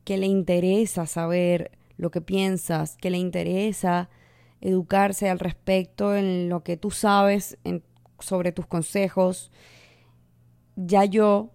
que 0.04 0.16
le 0.16 0.26
interesa 0.26 1.06
saber 1.06 1.70
lo 1.96 2.10
que 2.10 2.20
piensas, 2.20 2.96
que 2.96 3.10
le 3.10 3.18
interesa 3.18 4.10
educarse 4.60 5.28
al 5.28 5.38
respecto 5.38 6.14
en 6.14 6.48
lo 6.48 6.62
que 6.62 6.76
tú 6.76 6.90
sabes 6.90 7.58
sobre 8.18 8.52
tus 8.52 8.66
consejos, 8.66 9.50
ya 10.76 11.04
yo 11.04 11.52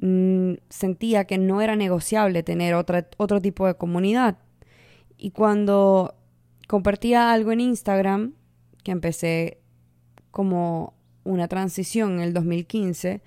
mm, 0.00 0.54
sentía 0.68 1.24
que 1.24 1.38
no 1.38 1.60
era 1.60 1.76
negociable 1.76 2.42
tener 2.42 2.74
otro 2.74 3.40
tipo 3.40 3.66
de 3.66 3.74
comunidad. 3.74 4.38
Y 5.16 5.30
cuando 5.30 6.14
compartía 6.68 7.32
algo 7.32 7.52
en 7.52 7.60
Instagram, 7.60 8.34
que 8.84 8.92
empecé 8.92 9.58
como 10.30 10.94
una 11.24 11.48
transición 11.48 12.14
en 12.14 12.20
el 12.20 12.32
2015, 12.32 13.22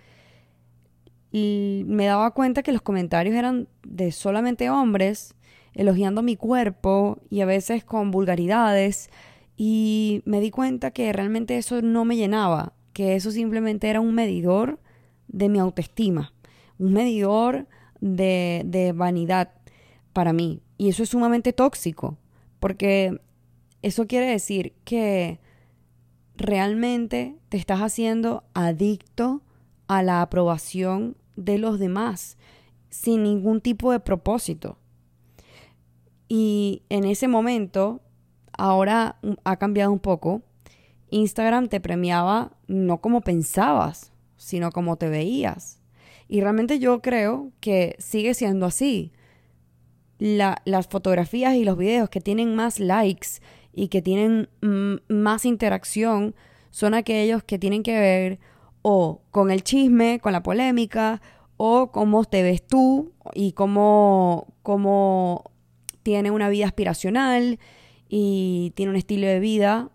y 1.31 1.83
me 1.87 2.05
daba 2.05 2.31
cuenta 2.31 2.61
que 2.63 2.71
los 2.71 2.81
comentarios 2.81 3.35
eran 3.35 3.67
de 3.83 4.11
solamente 4.11 4.69
hombres 4.69 5.33
elogiando 5.73 6.21
mi 6.21 6.35
cuerpo 6.35 7.19
y 7.29 7.41
a 7.41 7.45
veces 7.45 7.83
con 7.83 8.11
vulgaridades 8.11 9.09
y 9.55 10.21
me 10.25 10.41
di 10.41 10.51
cuenta 10.51 10.91
que 10.91 11.11
realmente 11.13 11.57
eso 11.57 11.81
no 11.81 12.05
me 12.05 12.17
llenaba, 12.17 12.73
que 12.93 13.15
eso 13.15 13.31
simplemente 13.31 13.89
era 13.89 14.01
un 14.01 14.13
medidor 14.13 14.79
de 15.27 15.49
mi 15.49 15.59
autoestima, 15.59 16.33
un 16.77 16.93
medidor 16.93 17.67
de, 17.99 18.63
de 18.65 18.91
vanidad 18.91 19.51
para 20.13 20.33
mí. 20.33 20.61
Y 20.77 20.89
eso 20.89 21.03
es 21.03 21.09
sumamente 21.09 21.53
tóxico, 21.53 22.17
porque 22.59 23.21
eso 23.81 24.07
quiere 24.07 24.25
decir 24.25 24.73
que 24.83 25.39
realmente 26.35 27.35
te 27.49 27.57
estás 27.57 27.79
haciendo 27.81 28.43
adicto 28.53 29.41
a 29.87 30.03
la 30.03 30.21
aprobación 30.21 31.17
de 31.35 31.57
los 31.57 31.79
demás 31.79 32.37
sin 32.89 33.23
ningún 33.23 33.61
tipo 33.61 33.91
de 33.91 33.99
propósito. 33.99 34.77
Y 36.33 36.83
en 36.87 37.03
ese 37.03 37.27
momento, 37.27 37.99
ahora 38.53 39.17
ha 39.43 39.57
cambiado 39.57 39.91
un 39.91 39.99
poco, 39.99 40.43
Instagram 41.09 41.67
te 41.67 41.81
premiaba 41.81 42.53
no 42.67 43.01
como 43.01 43.19
pensabas, 43.19 44.13
sino 44.37 44.71
como 44.71 44.95
te 44.95 45.09
veías. 45.09 45.81
Y 46.29 46.39
realmente 46.39 46.79
yo 46.79 47.01
creo 47.01 47.51
que 47.59 47.97
sigue 47.99 48.33
siendo 48.33 48.65
así 48.65 49.11
las 50.19 50.87
fotografías 50.87 51.55
y 51.55 51.65
los 51.65 51.77
videos 51.77 52.09
que 52.09 52.21
tienen 52.21 52.55
más 52.55 52.79
likes 52.79 53.41
y 53.73 53.89
que 53.89 54.01
tienen 54.01 54.47
más 55.09 55.43
interacción 55.43 56.33
son 56.69 56.93
aquellos 56.93 57.43
que 57.43 57.59
tienen 57.59 57.83
que 57.83 57.99
ver 57.99 58.39
o 58.83 59.21
con 59.31 59.51
el 59.51 59.65
chisme, 59.65 60.21
con 60.21 60.31
la 60.31 60.43
polémica, 60.43 61.21
o 61.57 61.91
cómo 61.91 62.23
te 62.23 62.41
ves 62.41 62.65
tú 62.65 63.11
y 63.33 63.51
cómo, 63.51 64.47
cómo 64.63 65.50
tiene 66.03 66.31
una 66.31 66.49
vida 66.49 66.65
aspiracional 66.65 67.59
y 68.07 68.73
tiene 68.75 68.91
un 68.91 68.95
estilo 68.95 69.27
de 69.27 69.39
vida 69.39 69.89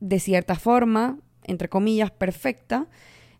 de 0.00 0.18
cierta 0.18 0.54
forma, 0.54 1.18
entre 1.44 1.68
comillas, 1.68 2.10
perfecta. 2.10 2.88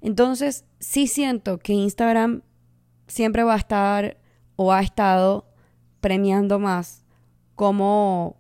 Entonces, 0.01 0.65
sí 0.79 1.07
siento 1.07 1.59
que 1.59 1.73
Instagram 1.73 2.43
siempre 3.07 3.43
va 3.43 3.55
a 3.55 3.59
estar 3.59 4.19
o 4.57 4.73
ha 4.73 4.81
estado 4.83 5.47
premiando 6.01 6.59
más 6.59 7.05
cómo, 7.55 8.37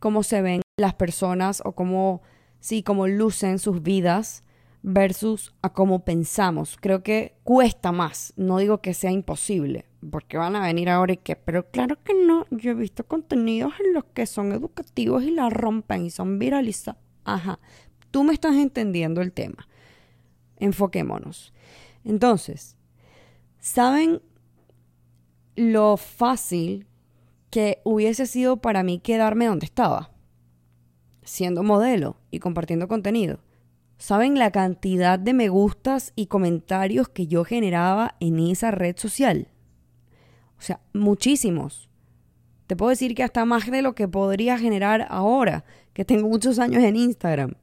cómo 0.00 0.22
se 0.22 0.42
ven 0.42 0.62
las 0.78 0.94
personas 0.94 1.62
o 1.64 1.72
cómo, 1.72 2.22
sí, 2.60 2.82
cómo 2.82 3.06
lucen 3.06 3.58
sus 3.58 3.82
vidas 3.82 4.44
versus 4.82 5.54
a 5.62 5.72
cómo 5.72 6.04
pensamos. 6.04 6.76
Creo 6.80 7.02
que 7.02 7.38
cuesta 7.44 7.92
más. 7.92 8.32
No 8.36 8.58
digo 8.58 8.82
que 8.82 8.94
sea 8.94 9.10
imposible, 9.10 9.86
porque 10.06 10.38
van 10.38 10.56
a 10.56 10.62
venir 10.62 10.88
ahora 10.88 11.12
y 11.12 11.16
que, 11.18 11.36
pero 11.36 11.68
claro 11.70 12.02
que 12.02 12.14
no. 12.14 12.46
Yo 12.50 12.70
he 12.70 12.74
visto 12.74 13.06
contenidos 13.06 13.72
en 13.84 13.92
los 13.92 14.04
que 14.04 14.26
son 14.26 14.52
educativos 14.52 15.22
y 15.24 15.30
la 15.30 15.50
rompen 15.50 16.06
y 16.06 16.10
son 16.10 16.38
viralizados. 16.38 17.00
Ajá, 17.24 17.58
tú 18.10 18.24
me 18.24 18.32
estás 18.32 18.56
entendiendo 18.56 19.20
el 19.20 19.32
tema. 19.32 19.68
Enfoquémonos. 20.58 21.52
Entonces, 22.04 22.76
¿saben 23.58 24.22
lo 25.56 25.96
fácil 25.96 26.86
que 27.50 27.80
hubiese 27.84 28.26
sido 28.26 28.58
para 28.58 28.82
mí 28.82 28.98
quedarme 29.00 29.46
donde 29.46 29.66
estaba, 29.66 30.10
siendo 31.22 31.62
modelo 31.62 32.18
y 32.30 32.38
compartiendo 32.38 32.86
contenido. 32.86 33.40
¿Saben 33.98 34.38
la 34.38 34.50
cantidad 34.50 35.18
de 35.18 35.32
me 35.32 35.48
gustas 35.48 36.12
y 36.14 36.26
comentarios 36.26 37.08
que 37.08 37.26
yo 37.26 37.44
generaba 37.44 38.16
en 38.20 38.38
esa 38.40 38.70
red 38.70 38.96
social? 38.98 39.48
O 40.58 40.62
sea, 40.62 40.80
muchísimos. 40.92 41.88
Te 42.66 42.76
puedo 42.76 42.90
decir 42.90 43.14
que 43.14 43.22
hasta 43.22 43.44
más 43.44 43.70
de 43.70 43.82
lo 43.82 43.94
que 43.94 44.08
podría 44.08 44.58
generar 44.58 45.06
ahora, 45.08 45.64
que 45.92 46.04
tengo 46.04 46.28
muchos 46.28 46.58
años 46.58 46.82
en 46.82 46.96
Instagram. 46.96 47.54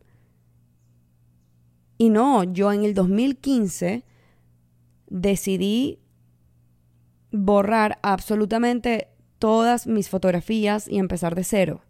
Y 1.98 2.10
no, 2.10 2.44
yo 2.44 2.72
en 2.72 2.84
el 2.84 2.94
2015 2.94 4.04
decidí 5.10 6.00
borrar 7.32 8.00
absolutamente 8.02 9.10
todas 9.40 9.88
mis 9.88 10.10
fotografías 10.10 10.88
y 10.88 11.00
empezar 11.00 11.36
de 11.36 11.44
cero. 11.44 11.82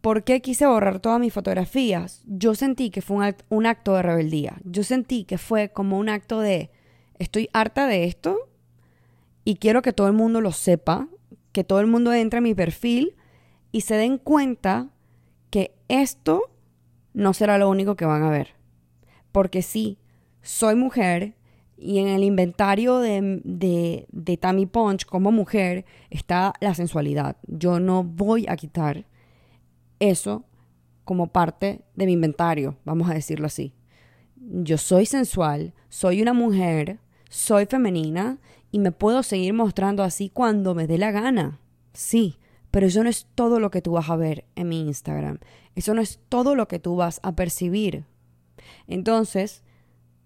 ¿Por 0.00 0.22
qué 0.22 0.40
quise 0.40 0.66
borrar 0.66 1.00
todas 1.00 1.18
mis 1.18 1.32
fotografías? 1.32 2.22
Yo 2.26 2.54
sentí 2.54 2.90
que 2.90 3.02
fue 3.02 3.34
un, 3.48 3.66
acto 3.66 3.94
de 3.94 4.02
rebeldía. 4.02 4.58
Yo 4.64 4.84
sentí 4.84 5.24
que 5.24 5.38
fue 5.38 5.70
como 5.70 5.98
un 5.98 6.08
acto 6.08 6.40
de, 6.40 6.70
estoy 7.18 7.48
harta 7.52 7.86
de 7.86 8.04
esto 8.04 8.48
y 9.48 9.54
quiero 9.54 9.80
que 9.80 9.94
todo 9.94 10.08
el 10.08 10.12
mundo 10.12 10.42
lo 10.42 10.52
sepa, 10.52 11.08
que 11.52 11.64
todo 11.64 11.80
el 11.80 11.86
mundo 11.86 12.12
entre 12.12 12.36
a 12.36 12.42
mi 12.42 12.54
perfil 12.54 13.16
y 13.72 13.80
se 13.80 13.94
den 13.94 14.18
cuenta 14.18 14.90
que 15.48 15.74
esto 15.88 16.50
no 17.14 17.32
será 17.32 17.56
lo 17.56 17.70
único 17.70 17.96
que 17.96 18.04
van 18.04 18.24
a 18.24 18.30
ver. 18.30 18.48
Porque 19.32 19.62
sí, 19.62 19.96
soy 20.42 20.74
mujer 20.74 21.34
y 21.78 21.96
en 21.96 22.08
el 22.08 22.24
inventario 22.24 22.98
de, 22.98 23.40
de, 23.42 24.06
de 24.12 24.36
Tammy 24.36 24.66
Punch 24.66 25.06
como 25.06 25.32
mujer 25.32 25.86
está 26.10 26.52
la 26.60 26.74
sensualidad. 26.74 27.38
Yo 27.46 27.80
no 27.80 28.04
voy 28.04 28.44
a 28.50 28.56
quitar 28.56 29.06
eso 29.98 30.44
como 31.04 31.28
parte 31.28 31.80
de 31.94 32.04
mi 32.04 32.12
inventario, 32.12 32.76
vamos 32.84 33.08
a 33.08 33.14
decirlo 33.14 33.46
así. 33.46 33.72
Yo 34.36 34.76
soy 34.76 35.06
sensual, 35.06 35.72
soy 35.88 36.20
una 36.20 36.34
mujer, 36.34 36.98
soy 37.28 37.66
femenina 37.66 38.38
y 38.70 38.78
me 38.78 38.92
puedo 38.92 39.22
seguir 39.22 39.54
mostrando 39.54 40.02
así 40.02 40.30
cuando 40.30 40.74
me 40.74 40.86
dé 40.86 40.98
la 40.98 41.10
gana. 41.10 41.60
Sí, 41.92 42.38
pero 42.70 42.86
eso 42.86 43.02
no 43.02 43.10
es 43.10 43.26
todo 43.34 43.60
lo 43.60 43.70
que 43.70 43.82
tú 43.82 43.92
vas 43.92 44.10
a 44.10 44.16
ver 44.16 44.44
en 44.54 44.68
mi 44.68 44.80
Instagram. 44.80 45.38
Eso 45.74 45.94
no 45.94 46.02
es 46.02 46.20
todo 46.28 46.54
lo 46.54 46.68
que 46.68 46.78
tú 46.78 46.96
vas 46.96 47.20
a 47.22 47.34
percibir. 47.34 48.04
Entonces, 48.86 49.62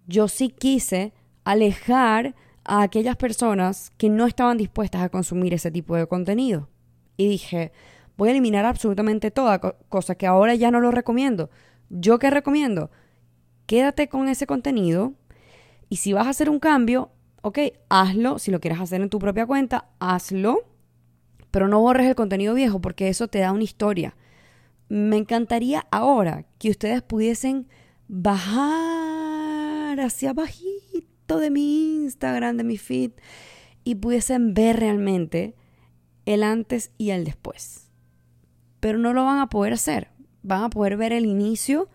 yo 0.07 0.27
sí 0.27 0.49
quise 0.49 1.13
alejar 1.43 2.35
a 2.65 2.81
aquellas 2.81 3.15
personas 3.17 3.91
que 3.97 4.09
no 4.09 4.25
estaban 4.25 4.57
dispuestas 4.57 5.01
a 5.01 5.09
consumir 5.09 5.53
ese 5.53 5.71
tipo 5.71 5.95
de 5.95 6.07
contenido. 6.07 6.69
Y 7.17 7.27
dije, 7.27 7.71
voy 8.17 8.29
a 8.29 8.31
eliminar 8.31 8.65
absolutamente 8.65 9.31
toda 9.31 9.59
cosa 9.59 10.15
que 10.15 10.27
ahora 10.27 10.55
ya 10.55 10.71
no 10.71 10.79
lo 10.79 10.91
recomiendo. 10.91 11.49
¿Yo 11.89 12.19
qué 12.19 12.29
recomiendo? 12.29 12.89
Quédate 13.65 14.09
con 14.09 14.27
ese 14.27 14.47
contenido 14.47 15.13
y 15.93 15.97
si 15.97 16.13
vas 16.13 16.25
a 16.25 16.31
hacer 16.31 16.49
un 16.49 16.59
cambio, 16.59 17.11
ok, 17.41 17.59
hazlo. 17.89 18.39
Si 18.39 18.49
lo 18.49 18.59
quieres 18.59 18.79
hacer 18.79 19.01
en 19.01 19.09
tu 19.09 19.19
propia 19.19 19.45
cuenta, 19.45 19.89
hazlo. 19.99 20.63
Pero 21.51 21.67
no 21.67 21.81
borres 21.81 22.07
el 22.07 22.15
contenido 22.15 22.53
viejo 22.55 22.81
porque 22.81 23.09
eso 23.09 23.27
te 23.27 23.39
da 23.39 23.51
una 23.51 23.63
historia. 23.63 24.15
Me 24.89 25.17
encantaría 25.17 25.85
ahora 25.91 26.45
que 26.57 26.69
ustedes 26.69 27.01
pudiesen 27.01 27.67
bajar 28.07 29.99
hacia 29.99 30.33
bajito 30.33 31.37
de 31.37 31.49
mi 31.51 32.03
Instagram, 32.03 32.57
de 32.57 32.63
mi 32.63 32.77
feed, 32.77 33.11
y 33.83 33.95
pudiesen 33.95 34.53
ver 34.53 34.79
realmente 34.79 35.55
el 36.25 36.43
antes 36.43 36.91
y 36.97 37.11
el 37.11 37.25
después 37.25 37.83
pero 38.83 38.97
no 38.97 39.13
lo 39.13 39.23
van 39.23 39.39
a 39.39 39.47
poder 39.47 39.71
hacer. 39.71 40.09
Van 40.41 40.61
a 40.61 40.69
poder 40.69 40.97
ver 40.97 41.13
el 41.13 41.25
inicio 41.25 41.87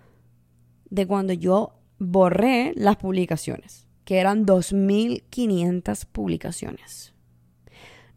de 0.88 1.07
cuando 1.07 1.35
yo 1.35 1.75
borré 1.99 2.73
las 2.76 2.97
publicaciones, 2.97 3.87
que 4.09 4.21
eran 4.21 4.47
2.500 4.47 6.07
publicaciones. 6.07 7.12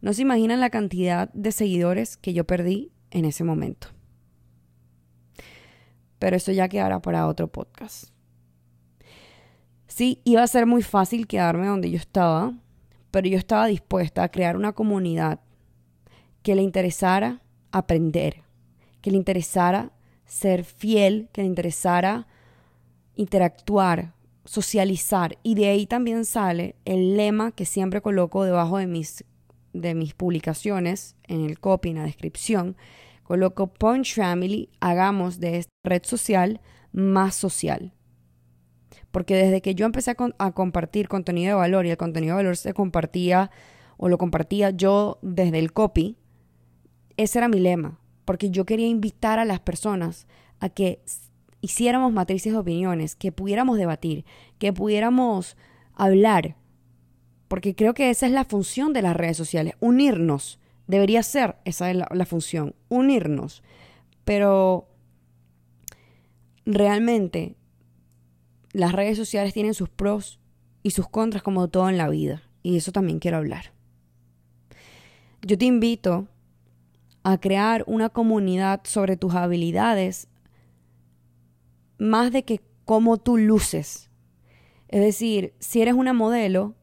No 0.00 0.14
se 0.14 0.22
imaginan 0.22 0.58
la 0.58 0.70
cantidad 0.70 1.30
de 1.34 1.52
seguidores 1.52 2.16
que 2.16 2.32
yo 2.32 2.46
perdí 2.46 2.92
en 3.10 3.26
ese 3.26 3.44
momento. 3.44 3.88
Pero 6.18 6.34
eso 6.34 6.50
ya 6.50 6.70
quedará 6.70 7.02
para 7.02 7.26
otro 7.26 7.48
podcast. 7.48 8.06
Sí, 9.86 10.22
iba 10.24 10.42
a 10.42 10.46
ser 10.46 10.64
muy 10.64 10.80
fácil 10.80 11.26
quedarme 11.26 11.66
donde 11.66 11.90
yo 11.90 11.98
estaba, 11.98 12.54
pero 13.10 13.28
yo 13.28 13.36
estaba 13.36 13.66
dispuesta 13.66 14.22
a 14.22 14.30
crear 14.30 14.56
una 14.56 14.72
comunidad 14.72 15.40
que 16.40 16.54
le 16.54 16.62
interesara 16.62 17.42
aprender, 17.70 18.44
que 19.02 19.10
le 19.10 19.18
interesara 19.18 19.92
ser 20.24 20.64
fiel, 20.64 21.28
que 21.34 21.42
le 21.42 21.48
interesara 21.48 22.28
interactuar, 23.14 24.14
socializar. 24.44 25.38
Y 25.42 25.54
de 25.54 25.68
ahí 25.68 25.86
también 25.86 26.24
sale 26.24 26.76
el 26.84 27.16
lema 27.16 27.52
que 27.52 27.64
siempre 27.64 28.00
coloco 28.00 28.44
debajo 28.44 28.78
de 28.78 28.86
mis, 28.86 29.24
de 29.72 29.94
mis 29.94 30.14
publicaciones, 30.14 31.16
en 31.24 31.44
el 31.44 31.58
copy, 31.58 31.90
en 31.90 31.96
la 31.96 32.04
descripción. 32.04 32.76
Coloco 33.22 33.68
Punch 33.68 34.14
Family, 34.14 34.68
hagamos 34.80 35.38
de 35.38 35.58
esta 35.58 35.72
red 35.84 36.02
social 36.04 36.60
más 36.92 37.34
social. 37.34 37.94
Porque 39.10 39.34
desde 39.36 39.62
que 39.62 39.74
yo 39.74 39.86
empecé 39.86 40.10
a, 40.10 40.16
a 40.38 40.52
compartir 40.52 41.08
contenido 41.08 41.50
de 41.50 41.60
valor 41.60 41.86
y 41.86 41.90
el 41.90 41.96
contenido 41.96 42.36
de 42.36 42.42
valor 42.42 42.56
se 42.56 42.74
compartía 42.74 43.50
o 43.96 44.08
lo 44.08 44.18
compartía 44.18 44.70
yo 44.70 45.18
desde 45.22 45.58
el 45.58 45.72
copy, 45.72 46.16
ese 47.16 47.38
era 47.38 47.48
mi 47.48 47.60
lema 47.60 48.02
porque 48.24 48.50
yo 48.50 48.64
quería 48.64 48.86
invitar 48.86 49.38
a 49.38 49.44
las 49.44 49.60
personas 49.60 50.26
a 50.60 50.68
que 50.68 51.02
hiciéramos 51.62 52.12
matrices 52.12 52.52
de 52.52 52.58
opiniones, 52.58 53.16
que 53.16 53.32
pudiéramos 53.32 53.78
debatir, 53.78 54.26
que 54.58 54.74
pudiéramos 54.74 55.56
hablar, 55.94 56.56
porque 57.48 57.74
creo 57.74 57.94
que 57.94 58.10
esa 58.10 58.26
es 58.26 58.32
la 58.32 58.44
función 58.44 58.92
de 58.92 59.00
las 59.00 59.16
redes 59.16 59.36
sociales, 59.36 59.74
unirnos. 59.80 60.58
Debería 60.86 61.22
ser 61.22 61.56
esa 61.64 61.90
es 61.90 61.96
la, 61.96 62.08
la 62.12 62.26
función, 62.26 62.74
unirnos. 62.88 63.62
Pero 64.24 64.88
realmente 66.66 67.56
las 68.72 68.92
redes 68.92 69.16
sociales 69.16 69.54
tienen 69.54 69.74
sus 69.74 69.88
pros 69.88 70.40
y 70.82 70.90
sus 70.90 71.08
contras 71.08 71.42
como 71.42 71.68
todo 71.68 71.88
en 71.88 71.98
la 71.98 72.08
vida. 72.08 72.42
Y 72.62 72.76
eso 72.76 72.90
también 72.90 73.18
quiero 73.18 73.36
hablar. 73.36 73.72
Yo 75.42 75.58
te 75.58 75.64
invito 75.64 76.26
a 77.22 77.38
crear 77.38 77.84
una 77.86 78.08
comunidad 78.08 78.80
sobre 78.84 79.16
tus 79.16 79.34
habilidades 79.34 80.28
más 82.02 82.32
de 82.32 82.44
que 82.44 82.60
cómo 82.84 83.16
tú 83.16 83.38
luces. 83.38 84.10
Es 84.88 85.00
decir, 85.00 85.54
si 85.58 85.80
eres 85.80 85.94
una 85.94 86.12
modelo, 86.12 86.74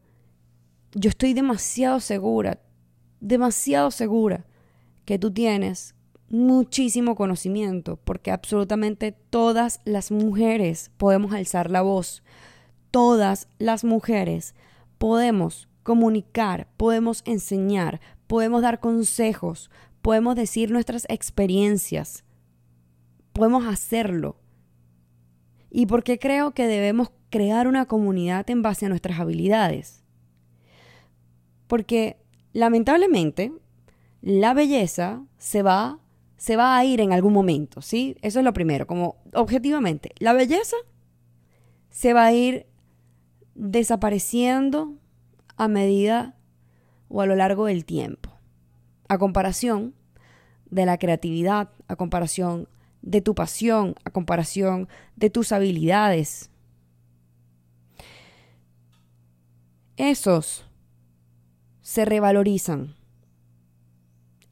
yo 0.94 1.10
estoy 1.10 1.34
demasiado 1.34 2.00
segura, 2.00 2.60
demasiado 3.20 3.90
segura 3.90 4.46
que 5.04 5.18
tú 5.18 5.30
tienes 5.30 5.94
muchísimo 6.28 7.16
conocimiento, 7.16 7.96
porque 7.96 8.30
absolutamente 8.30 9.12
todas 9.12 9.80
las 9.84 10.10
mujeres 10.10 10.90
podemos 10.96 11.32
alzar 11.32 11.70
la 11.70 11.82
voz. 11.82 12.22
Todas 12.90 13.48
las 13.58 13.84
mujeres 13.84 14.54
podemos 14.98 15.68
comunicar, 15.82 16.68
podemos 16.76 17.22
enseñar, 17.26 18.00
podemos 18.26 18.62
dar 18.62 18.80
consejos, 18.80 19.70
podemos 20.02 20.34
decir 20.34 20.70
nuestras 20.70 21.04
experiencias, 21.08 22.24
podemos 23.32 23.66
hacerlo. 23.66 24.39
¿Y 25.70 25.86
por 25.86 26.02
qué 26.02 26.18
creo 26.18 26.52
que 26.52 26.66
debemos 26.66 27.10
crear 27.30 27.68
una 27.68 27.86
comunidad 27.86 28.48
en 28.50 28.62
base 28.62 28.86
a 28.86 28.88
nuestras 28.88 29.20
habilidades? 29.20 30.02
Porque 31.66 32.16
lamentablemente 32.52 33.52
la 34.20 34.54
belleza 34.54 35.22
se 35.38 35.62
va 35.62 35.98
se 36.36 36.56
va 36.56 36.74
a 36.74 36.84
ir 36.86 37.02
en 37.02 37.12
algún 37.12 37.34
momento, 37.34 37.82
¿sí? 37.82 38.16
Eso 38.22 38.38
es 38.38 38.44
lo 38.46 38.54
primero, 38.54 38.86
como 38.86 39.16
objetivamente, 39.34 40.12
la 40.20 40.32
belleza 40.32 40.76
se 41.90 42.14
va 42.14 42.24
a 42.24 42.32
ir 42.32 42.66
desapareciendo 43.54 44.94
a 45.58 45.68
medida 45.68 46.34
o 47.08 47.20
a 47.20 47.26
lo 47.26 47.36
largo 47.36 47.66
del 47.66 47.84
tiempo 47.84 48.30
a 49.10 49.18
comparación 49.18 49.92
de 50.70 50.86
la 50.86 50.96
creatividad, 50.96 51.70
a 51.88 51.96
comparación 51.96 52.68
de 53.02 53.20
tu 53.20 53.34
pasión, 53.34 53.94
a 54.04 54.10
comparación 54.10 54.88
de 55.16 55.30
tus 55.30 55.52
habilidades. 55.52 56.50
Esos 59.96 60.64
se 61.82 62.04
revalorizan. 62.04 62.94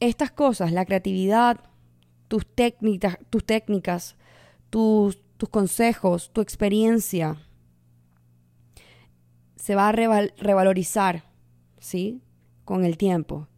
Estas 0.00 0.30
cosas, 0.30 0.72
la 0.72 0.84
creatividad, 0.84 1.60
tus 2.28 2.46
técnicas, 2.46 3.18
tus, 3.30 3.44
técnicas, 3.44 4.16
tus, 4.70 5.18
tus 5.36 5.48
consejos, 5.48 6.30
tu 6.32 6.40
experiencia, 6.40 7.36
se 9.56 9.74
va 9.74 9.88
a 9.88 9.92
revalorizar, 9.92 11.24
¿sí? 11.78 12.22
Con 12.64 12.84
el 12.84 12.96
tiempo. 12.96 13.48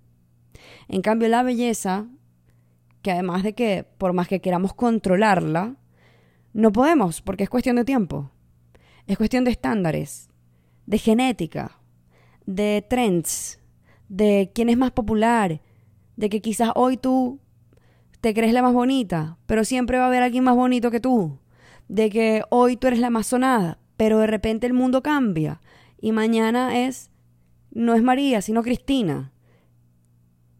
En 0.89 1.03
cambio, 1.03 1.29
la 1.29 1.43
belleza, 1.43 2.07
que 3.03 3.11
además 3.11 3.43
de 3.43 3.55
que 3.55 3.85
por 3.99 4.13
más 4.13 4.29
que 4.29 4.41
queramos 4.41 4.75
controlarla, 4.75 5.77
No 6.53 6.73
podemos 6.73 7.23
porque 7.23 7.45
es 7.45 7.51
cuestión 7.51 7.77
de 7.77 7.85
tiempo. 7.85 8.33
Es 9.07 9.17
cuestión 9.17 9.45
de 9.45 9.53
estándares, 9.53 10.29
de 10.87 10.99
genética, 10.99 11.79
de 12.45 12.85
trends, 12.89 13.61
de 14.09 14.51
quién 14.53 14.69
es 14.69 14.77
más 14.77 14.91
popular, 14.91 15.61
de 16.17 16.29
que 16.29 16.41
quizás 16.41 16.71
hoy 16.75 16.97
tú 16.97 17.39
te 18.21 18.35
crees 18.35 18.53
la 18.53 18.63
más 18.63 18.75
bonita, 18.75 19.39
pero 19.47 19.65
siempre 19.65 19.99
va 19.99 20.05
a 20.05 20.07
haber 20.09 20.23
alguien 20.23 20.45
más 20.45 20.57
bonito 20.57 20.91
que 20.91 21.01
tú, 21.01 21.39
de 21.89 22.11
que 22.11 22.43
hoy 22.51 22.77
tú 22.77 22.89
eres 22.89 22.99
la 22.99 23.11
más 23.11 23.29
sonada, 23.29 23.79
pero 23.97 24.19
de 24.19 24.27
repente 24.27 24.67
el 24.67 24.73
mundo 24.73 25.03
cambia 25.03 25.61
y 26.01 26.13
mañana 26.13 26.81
es, 26.81 27.11
no 27.71 27.95
es 27.95 28.03
María, 28.03 28.43
sino 28.43 28.63
Cristina. 28.63 29.33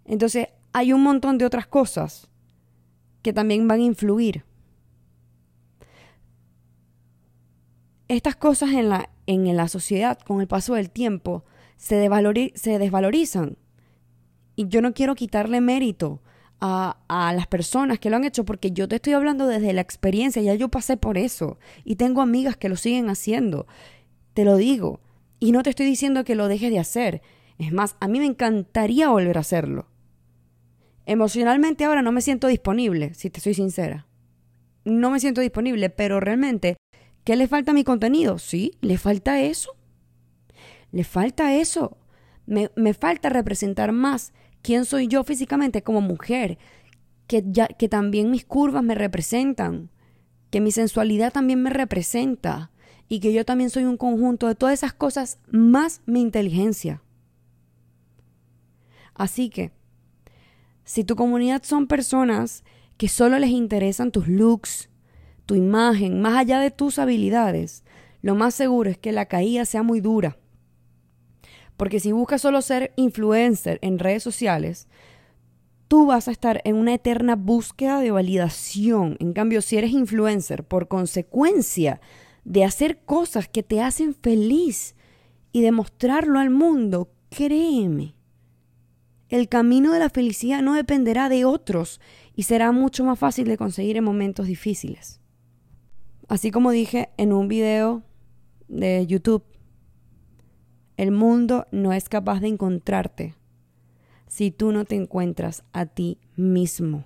Entonces 0.05 0.49
hay 0.73 0.93
un 0.93 1.03
montón 1.03 1.37
de 1.37 1.45
otras 1.45 1.67
cosas 1.67 2.30
que 3.23 3.33
también 3.33 3.69
van 3.69 3.81
a 3.81 3.85
influir. 3.85 4.45
Estas 8.09 8.37
cosas 8.37 8.71
en 8.71 8.89
la, 8.89 9.11
en 9.27 9.57
la 9.57 9.69
sociedad, 9.69 10.19
con 10.19 10.41
el 10.41 10.49
paso 10.49 10.75
del 10.75 10.91
tiempo, 10.91 11.45
se, 11.77 12.09
se 12.55 12.79
desvalorizan. 12.79 13.57
Y 14.57 14.67
yo 14.69 14.83
no 14.83 14.93
quiero 14.93 15.15
quitarle 15.15 15.61
mérito 15.61 16.21
a, 16.61 16.99
a, 17.09 17.33
las 17.33 17.47
personas 17.47 17.99
que 17.99 18.11
lo 18.11 18.17
han 18.17 18.25
hecho 18.25 18.45
porque 18.45 18.73
yo 18.73 18.89
te 18.89 18.97
estoy 18.97 19.13
hablando 19.13 19.47
desde 19.47 19.73
la 19.73 19.81
experiencia, 19.81 20.43
ya 20.43 20.55
yo 20.55 20.69
pasé 20.69 20.97
por 20.97 21.17
eso 21.17 21.59
y 21.85 21.97
tengo 21.97 22.21
amigas 22.21 22.57
que 22.57 22.69
lo 22.69 22.77
siguen 22.77 23.09
haciendo. 23.09 23.67
Te 24.35 24.45
lo 24.45 24.57
digo. 24.57 25.01
Y 25.39 25.53
no 25.53 25.63
te 25.63 25.71
estoy 25.71 25.87
diciendo 25.87 26.25
que 26.25 26.35
lo 26.35 26.49
dejes 26.49 26.71
de 26.71 26.79
hacer. 26.79 27.23
Es 27.59 27.73
más, 27.73 27.97
a 28.01 28.09
mí 28.09 28.19
me 28.19 28.27
encantaría 28.27 29.09
volver 29.09 29.39
a 29.39 29.41
hacerlo. 29.41 29.90
Emocionalmente 31.11 31.85
ahora 31.85 32.03
no 32.03 32.13
me 32.13 32.23
siento 32.23 32.47
disponible, 32.47 33.15
si 33.15 33.31
te 33.31 33.41
soy 33.41 33.53
sincera. 33.53 34.07
No 34.85 35.11
me 35.11 35.19
siento 35.19 35.41
disponible, 35.41 35.91
pero 35.91 36.21
realmente, 36.21 36.77
¿qué 37.25 37.35
le 37.35 37.49
falta 37.49 37.73
a 37.73 37.75
mi 37.75 37.83
contenido? 37.83 38.39
Sí, 38.39 38.79
le 38.81 38.97
falta 38.97 39.41
eso. 39.41 39.75
Le 40.93 41.03
falta 41.03 41.53
eso. 41.57 41.99
Me, 42.47 42.71
me 42.77 42.95
falta 42.95 43.29
representar 43.29 43.91
más 43.91 44.33
quién 44.63 44.85
soy 44.85 45.09
yo 45.09 45.25
físicamente 45.25 45.83
como 45.83 46.01
mujer, 46.01 46.59
que, 47.27 47.43
ya, 47.45 47.67
que 47.67 47.89
también 47.89 48.31
mis 48.31 48.45
curvas 48.45 48.85
me 48.85 48.95
representan, 48.95 49.91
que 50.51 50.61
mi 50.61 50.71
sensualidad 50.71 51.33
también 51.33 51.61
me 51.61 51.71
representa 51.71 52.71
y 53.09 53.19
que 53.19 53.33
yo 53.33 53.45
también 53.45 53.71
soy 53.71 53.83
un 53.83 53.97
conjunto 53.97 54.47
de 54.47 54.55
todas 54.55 54.75
esas 54.75 54.93
cosas 54.93 55.41
más 55.51 56.03
mi 56.07 56.21
inteligencia. 56.21 57.03
Así 59.13 59.51
que, 59.51 59.73
si 60.91 61.05
tu 61.05 61.17
comunidad 61.17 61.63
son 61.63 61.87
personas 61.87 62.65
que 62.97 63.09
solo 63.09 63.39
les 63.39 63.51
interesan 63.51 64.11
tus 64.11 64.29
looks, 64.29 64.91
tu 65.47 65.55
imagen, 65.55 66.21
más 66.21 66.37
allá 66.37 66.61
de 66.61 66.71
tus 66.71 66.99
habilidades, 66.99 67.85
lo 68.23 68.35
más 68.35 68.55
seguro 68.55 68.91
es 68.91 68.99
que 68.99 69.13
la 69.13 69.27
caída 69.27 69.65
sea 69.65 69.83
muy 69.83 70.01
dura 70.01 70.37
porque 71.81 71.99
si 71.99 72.13
buscas 72.13 72.43
solo 72.43 72.61
ser 72.61 72.93
influencer 72.97 73.79
en 73.81 73.99
redes 73.99 74.23
sociales, 74.23 74.87
tú 75.89 76.05
vas 76.05 76.29
a 76.29 76.31
estar 76.31 76.61
en 76.65 76.77
una 76.77 76.93
eterna 76.93 77.37
búsqueda 77.37 78.01
de 78.01 78.11
validación. 78.11 79.17
En 79.19 79.33
cambio, 79.33 79.63
si 79.63 79.79
eres 79.79 79.93
influencer 79.93 80.63
por 80.63 80.89
consecuencia 80.89 82.03
de 82.45 82.65
hacer 82.65 82.99
cosas 83.07 83.49
que 83.49 83.63
te 83.63 83.81
hacen 83.81 84.15
feliz 84.15 84.95
y 85.53 85.63
demostrarlo 85.63 86.39
al 86.39 86.51
mundo, 86.51 87.15
créeme, 87.31 88.15
el 89.31 89.49
camino 89.49 89.93
de 89.93 90.01
la 90.01 90.11
felicidad 90.11 90.61
no 90.61 90.75
dependerá 90.75 91.29
de 91.29 91.45
otros 91.45 92.01
y 92.35 92.43
será 92.43 92.73
mucho 92.73 93.05
más 93.05 93.19
fácil 93.19 93.47
de 93.47 93.57
conseguir 93.57 93.97
en 93.97 94.05
momentos 94.05 94.47
difíciles. 94.47 95.21
Así 96.29 96.51
como 96.51 96.71
dije 96.71 97.11
en 97.17 97.33
un 97.33 97.49
video 97.49 98.03
de 98.69 99.07
YouTube, 99.07 99.45
el 100.97 101.13
mundo 101.13 101.67
no 101.71 101.93
es 101.93 102.09
capaz 102.09 102.41
de 102.41 102.49
encontrarte 102.49 103.35
si 104.27 104.51
tú 104.51 104.73
no 104.73 104.85
te 104.85 104.97
encuentras 104.97 105.65
a 105.73 105.87
ti 105.87 106.19
mismo. 106.37 107.05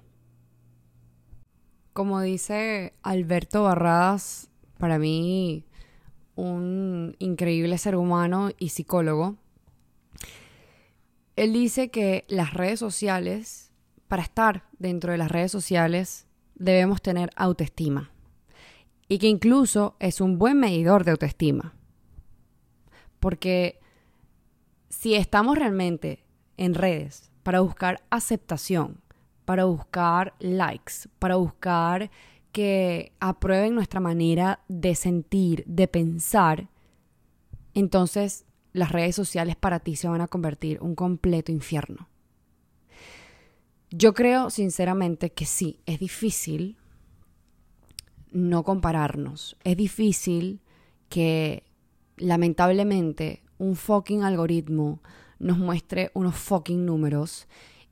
Como 1.92 2.20
dice 2.20 2.94
Alberto 3.02 3.62
Barradas, 3.62 4.50
para 4.78 4.98
mí 4.98 5.64
un 6.34 7.16
increíble 7.18 7.78
ser 7.78 7.96
humano 7.96 8.50
y 8.58 8.70
psicólogo, 8.70 9.36
él 11.36 11.52
dice 11.52 11.90
que 11.90 12.24
las 12.28 12.54
redes 12.54 12.78
sociales, 12.78 13.72
para 14.08 14.22
estar 14.22 14.64
dentro 14.78 15.12
de 15.12 15.18
las 15.18 15.30
redes 15.30 15.50
sociales, 15.50 16.26
debemos 16.54 17.02
tener 17.02 17.30
autoestima. 17.36 18.10
Y 19.08 19.18
que 19.18 19.26
incluso 19.26 19.96
es 19.98 20.20
un 20.20 20.38
buen 20.38 20.58
medidor 20.58 21.04
de 21.04 21.10
autoestima. 21.10 21.74
Porque 23.20 23.80
si 24.88 25.14
estamos 25.14 25.58
realmente 25.58 26.24
en 26.56 26.74
redes 26.74 27.30
para 27.42 27.60
buscar 27.60 28.02
aceptación, 28.10 29.00
para 29.44 29.64
buscar 29.64 30.34
likes, 30.38 31.08
para 31.18 31.36
buscar 31.36 32.10
que 32.52 33.12
aprueben 33.18 33.74
nuestra 33.74 34.00
manera 34.00 34.60
de 34.68 34.94
sentir, 34.94 35.64
de 35.66 35.88
pensar, 35.88 36.68
entonces 37.74 38.46
las 38.74 38.92
redes 38.92 39.16
sociales 39.16 39.56
para 39.56 39.80
ti 39.80 39.96
se 39.96 40.08
van 40.08 40.20
a 40.20 40.28
convertir 40.28 40.82
un 40.82 40.94
completo 40.94 41.52
infierno. 41.52 42.08
Yo 43.90 44.12
creo 44.12 44.50
sinceramente 44.50 45.32
que 45.32 45.46
sí, 45.46 45.80
es 45.86 46.00
difícil 46.00 46.76
no 48.32 48.64
compararnos, 48.64 49.56
es 49.62 49.76
difícil 49.76 50.60
que 51.08 51.62
lamentablemente 52.16 53.44
un 53.58 53.76
fucking 53.76 54.24
algoritmo 54.24 55.00
nos 55.38 55.56
muestre 55.56 56.10
unos 56.12 56.34
fucking 56.34 56.84
números 56.84 57.46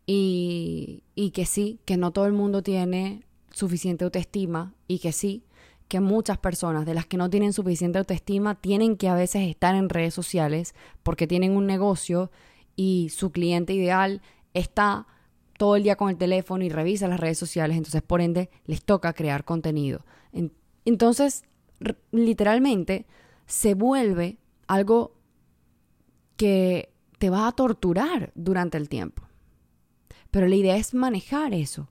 y, 0.05 1.05
y 1.15 1.31
que 1.31 1.47
sí, 1.47 1.79
que 1.85 1.97
no 1.97 2.11
todo 2.11 2.27
el 2.27 2.33
mundo 2.33 2.65
tiene 2.65 3.25
suficiente 3.53 4.03
autoestima 4.03 4.75
y 4.89 4.99
que 4.99 5.13
sí, 5.13 5.45
que 5.93 6.01
muchas 6.01 6.39
personas 6.39 6.87
de 6.87 6.95
las 6.95 7.05
que 7.05 7.19
no 7.19 7.29
tienen 7.29 7.53
suficiente 7.53 7.99
autoestima 7.99 8.55
tienen 8.55 8.97
que 8.97 9.11
a 9.11 9.15
veces 9.15 9.47
estar 9.47 9.75
en 9.75 9.91
redes 9.91 10.15
sociales 10.15 10.75
porque 11.03 11.27
tienen 11.27 11.55
un 11.55 11.67
negocio 11.67 12.31
y 12.77 13.11
su 13.11 13.31
cliente 13.31 13.75
ideal 13.75 14.23
está 14.55 15.07
todo 15.59 15.77
el 15.77 15.83
día 15.83 15.97
con 15.97 16.09
el 16.09 16.17
teléfono 16.17 16.65
y 16.65 16.71
revisa 16.71 17.09
las 17.09 17.21
redes 17.21 17.37
sociales, 17.37 17.77
entonces 17.77 18.01
por 18.01 18.23
ende 18.23 18.49
les 18.65 18.83
toca 18.83 19.13
crear 19.13 19.45
contenido. 19.45 20.07
Entonces, 20.87 21.45
literalmente, 22.11 23.05
se 23.45 23.75
vuelve 23.75 24.39
algo 24.69 25.13
que 26.39 26.91
te 27.19 27.29
va 27.29 27.47
a 27.47 27.53
torturar 27.53 28.33
durante 28.35 28.79
el 28.79 28.89
tiempo. 28.89 29.25
Pero 30.31 30.49
la 30.49 30.57
idea 30.57 30.77
es 30.77 30.95
manejar 30.95 31.53
eso, 31.53 31.91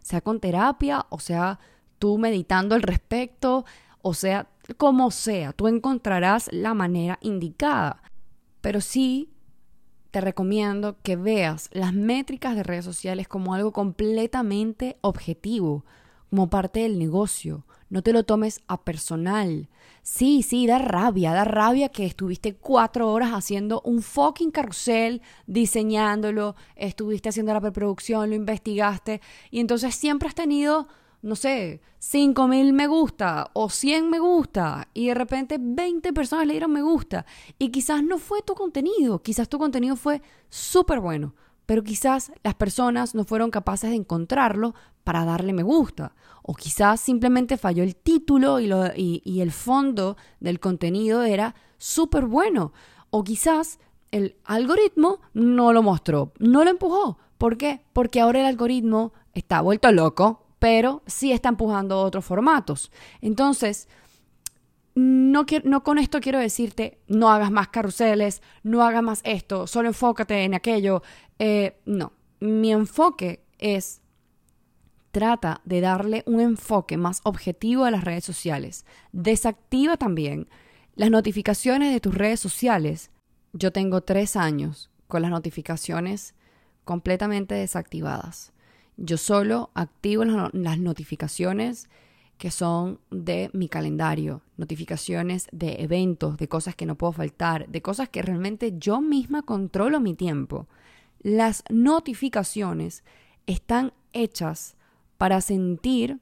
sea 0.00 0.22
con 0.22 0.40
terapia, 0.40 1.04
o 1.10 1.20
sea 1.20 1.60
tú 2.02 2.18
meditando 2.18 2.74
al 2.74 2.82
respecto, 2.82 3.64
o 4.00 4.12
sea, 4.12 4.48
como 4.76 5.12
sea, 5.12 5.52
tú 5.52 5.68
encontrarás 5.68 6.52
la 6.52 6.74
manera 6.74 7.20
indicada. 7.22 8.02
Pero 8.60 8.80
sí 8.80 9.30
te 10.10 10.20
recomiendo 10.20 10.96
que 11.04 11.14
veas 11.14 11.70
las 11.70 11.94
métricas 11.94 12.56
de 12.56 12.64
redes 12.64 12.84
sociales 12.84 13.28
como 13.28 13.54
algo 13.54 13.70
completamente 13.70 14.98
objetivo, 15.00 15.84
como 16.28 16.50
parte 16.50 16.80
del 16.80 16.98
negocio. 16.98 17.66
No 17.88 18.02
te 18.02 18.12
lo 18.12 18.24
tomes 18.24 18.62
a 18.66 18.82
personal. 18.82 19.68
Sí, 20.02 20.42
sí, 20.42 20.66
da 20.66 20.78
rabia, 20.78 21.32
da 21.32 21.44
rabia 21.44 21.88
que 21.88 22.04
estuviste 22.04 22.56
cuatro 22.56 23.12
horas 23.12 23.30
haciendo 23.30 23.80
un 23.84 24.02
fucking 24.02 24.50
carrusel, 24.50 25.22
diseñándolo, 25.46 26.56
estuviste 26.74 27.28
haciendo 27.28 27.54
la 27.54 27.60
preproducción, 27.60 28.28
lo 28.30 28.34
investigaste 28.34 29.20
y 29.52 29.60
entonces 29.60 29.94
siempre 29.94 30.28
has 30.28 30.34
tenido, 30.34 30.88
no 31.22 31.36
sé, 31.36 31.80
cinco 31.98 32.48
mil 32.48 32.72
me 32.72 32.86
gusta 32.86 33.50
o 33.52 33.70
100 33.70 34.10
me 34.10 34.18
gusta 34.18 34.88
y 34.92 35.06
de 35.06 35.14
repente 35.14 35.56
20 35.60 36.12
personas 36.12 36.46
le 36.46 36.54
dieron 36.54 36.72
me 36.72 36.82
gusta 36.82 37.24
y 37.58 37.70
quizás 37.70 38.02
no 38.02 38.18
fue 38.18 38.42
tu 38.42 38.54
contenido, 38.54 39.22
quizás 39.22 39.48
tu 39.48 39.58
contenido 39.58 39.96
fue 39.96 40.20
súper 40.50 41.00
bueno, 41.00 41.34
pero 41.64 41.82
quizás 41.82 42.32
las 42.42 42.54
personas 42.54 43.14
no 43.14 43.24
fueron 43.24 43.50
capaces 43.50 43.90
de 43.90 43.96
encontrarlo 43.96 44.74
para 45.04 45.24
darle 45.24 45.52
me 45.52 45.62
gusta. 45.62 46.14
O 46.42 46.54
quizás 46.54 47.00
simplemente 47.00 47.56
falló 47.56 47.82
el 47.82 47.96
título 47.96 48.60
y, 48.60 48.66
lo, 48.66 48.86
y, 48.94 49.40
el 49.40 49.52
fondo 49.52 50.16
del 50.40 50.60
contenido 50.60 51.22
era 51.22 51.54
súper 51.78 52.26
bueno. 52.26 52.72
O 53.10 53.22
quizás 53.22 53.78
el 54.10 54.36
algoritmo 54.44 55.20
no 55.34 55.72
lo 55.72 55.82
mostró, 55.82 56.32
no 56.38 56.64
lo 56.64 56.70
empujó. 56.70 57.18
¿Por 57.38 57.56
qué? 57.56 57.84
Porque 57.92 58.20
ahora 58.20 58.40
el 58.40 58.46
algoritmo 58.46 59.12
está 59.34 59.60
vuelto 59.60 59.90
loco, 59.92 60.41
pero 60.62 61.02
sí 61.08 61.32
está 61.32 61.48
empujando 61.48 62.00
otros 62.00 62.24
formatos. 62.24 62.92
Entonces, 63.20 63.88
no, 64.94 65.44
no 65.64 65.82
con 65.82 65.98
esto 65.98 66.20
quiero 66.20 66.38
decirte, 66.38 67.00
no 67.08 67.30
hagas 67.30 67.50
más 67.50 67.66
carruseles, 67.66 68.42
no 68.62 68.84
hagas 68.84 69.02
más 69.02 69.22
esto, 69.24 69.66
solo 69.66 69.88
enfócate 69.88 70.44
en 70.44 70.54
aquello. 70.54 71.02
Eh, 71.40 71.80
no, 71.84 72.12
mi 72.38 72.70
enfoque 72.70 73.44
es 73.58 74.02
trata 75.10 75.62
de 75.64 75.80
darle 75.80 76.22
un 76.26 76.38
enfoque 76.38 76.96
más 76.96 77.22
objetivo 77.24 77.84
a 77.84 77.90
las 77.90 78.04
redes 78.04 78.24
sociales. 78.24 78.86
Desactiva 79.10 79.96
también 79.96 80.48
las 80.94 81.10
notificaciones 81.10 81.92
de 81.92 81.98
tus 81.98 82.14
redes 82.14 82.38
sociales. 82.38 83.10
Yo 83.52 83.72
tengo 83.72 84.02
tres 84.02 84.36
años 84.36 84.92
con 85.08 85.22
las 85.22 85.32
notificaciones 85.32 86.36
completamente 86.84 87.56
desactivadas. 87.56 88.51
Yo 88.96 89.16
solo 89.16 89.70
activo 89.74 90.24
las 90.24 90.78
notificaciones 90.78 91.88
que 92.38 92.50
son 92.50 92.98
de 93.10 93.50
mi 93.52 93.68
calendario, 93.68 94.42
notificaciones 94.56 95.46
de 95.52 95.76
eventos, 95.82 96.36
de 96.36 96.48
cosas 96.48 96.74
que 96.74 96.86
no 96.86 96.96
puedo 96.96 97.12
faltar, 97.12 97.68
de 97.68 97.82
cosas 97.82 98.08
que 98.08 98.20
realmente 98.20 98.74
yo 98.78 99.00
misma 99.00 99.42
controlo 99.42 100.00
mi 100.00 100.14
tiempo. 100.14 100.66
Las 101.20 101.62
notificaciones 101.70 103.04
están 103.46 103.92
hechas 104.12 104.76
para 105.18 105.40
sentir 105.40 106.18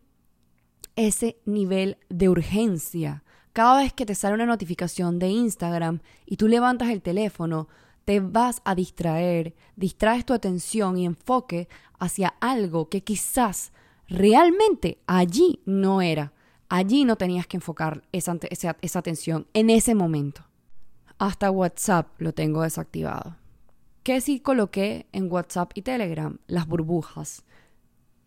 ese 0.94 1.38
nivel 1.46 1.96
de 2.10 2.28
urgencia. 2.28 3.24
Cada 3.54 3.78
vez 3.78 3.94
que 3.94 4.04
te 4.04 4.14
sale 4.14 4.34
una 4.34 4.44
notificación 4.44 5.18
de 5.18 5.28
Instagram 5.28 6.00
y 6.26 6.36
tú 6.36 6.48
levantas 6.48 6.90
el 6.90 7.00
teléfono, 7.00 7.68
te 8.04 8.20
vas 8.20 8.62
a 8.64 8.74
distraer, 8.74 9.54
distraes 9.76 10.24
tu 10.24 10.32
atención 10.32 10.96
y 10.98 11.06
enfoque 11.06 11.68
hacia 11.98 12.34
algo 12.40 12.88
que 12.88 13.02
quizás 13.02 13.72
realmente 14.08 14.98
allí 15.06 15.60
no 15.64 16.02
era. 16.02 16.32
Allí 16.68 17.04
no 17.04 17.16
tenías 17.16 17.46
que 17.46 17.56
enfocar 17.56 18.02
esa, 18.12 18.38
esa, 18.50 18.98
atención 18.98 19.46
en 19.54 19.70
ese 19.70 19.94
momento. 19.94 20.46
Hasta 21.18 21.50
WhatsApp 21.50 22.08
lo 22.18 22.32
tengo 22.32 22.62
desactivado. 22.62 23.36
¿Qué 24.04 24.20
sí 24.20 24.40
coloqué 24.40 25.06
en 25.12 25.30
WhatsApp 25.30 25.72
y 25.74 25.82
Telegram? 25.82 26.38
Las 26.46 26.66
burbujas. 26.66 27.44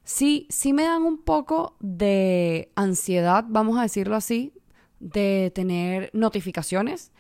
Sí, 0.04 0.46
sí 0.50 0.74
me 0.74 0.84
dan 0.84 1.04
un 1.04 1.18
poco 1.18 1.78
de 1.80 2.72
ansiedad, 2.76 3.46
vamos 3.48 3.78
a 3.80 3.84
decirlo 3.84 4.18
así, 4.18 4.54
de 5.00 5.52
tener 5.56 6.10
notificaciones, 6.14 7.14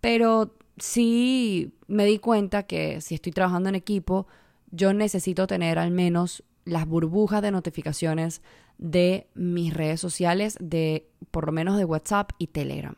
pero 0.00 0.56
sí 0.78 1.74
me 1.86 2.04
di 2.04 2.18
cuenta 2.18 2.64
que 2.64 3.00
si 3.00 3.14
estoy 3.14 3.32
trabajando 3.32 3.68
en 3.68 3.74
equipo, 3.74 4.26
yo 4.70 4.92
necesito 4.92 5.46
tener 5.46 5.78
al 5.78 5.90
menos 5.90 6.44
las 6.64 6.86
burbujas 6.86 7.42
de 7.42 7.50
notificaciones 7.50 8.42
de 8.78 9.28
mis 9.34 9.72
redes 9.72 10.00
sociales, 10.00 10.56
de 10.60 11.08
por 11.30 11.46
lo 11.46 11.52
menos 11.52 11.76
de 11.76 11.84
WhatsApp 11.84 12.32
y 12.38 12.48
Telegram. 12.48 12.96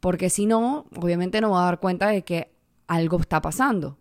Porque 0.00 0.30
si 0.30 0.46
no, 0.46 0.86
obviamente 0.96 1.40
no 1.40 1.50
voy 1.50 1.58
a 1.58 1.64
dar 1.64 1.80
cuenta 1.80 2.08
de 2.08 2.22
que 2.22 2.52
algo 2.86 3.20
está 3.20 3.40
pasando. 3.40 3.98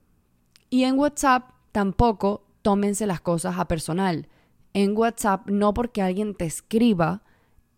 Y 0.70 0.84
en 0.86 0.98
WhatsApp 0.98 1.52
tampoco 1.72 2.46
tómense 2.62 3.06
las 3.06 3.22
cosas 3.22 3.58
a 3.58 3.68
personal. 3.68 4.28
En 4.74 4.98
WhatsApp 4.98 5.48
no 5.50 5.74
porque 5.74 6.02
alguien 6.02 6.34
te 6.34 6.46
escriba 6.46 7.24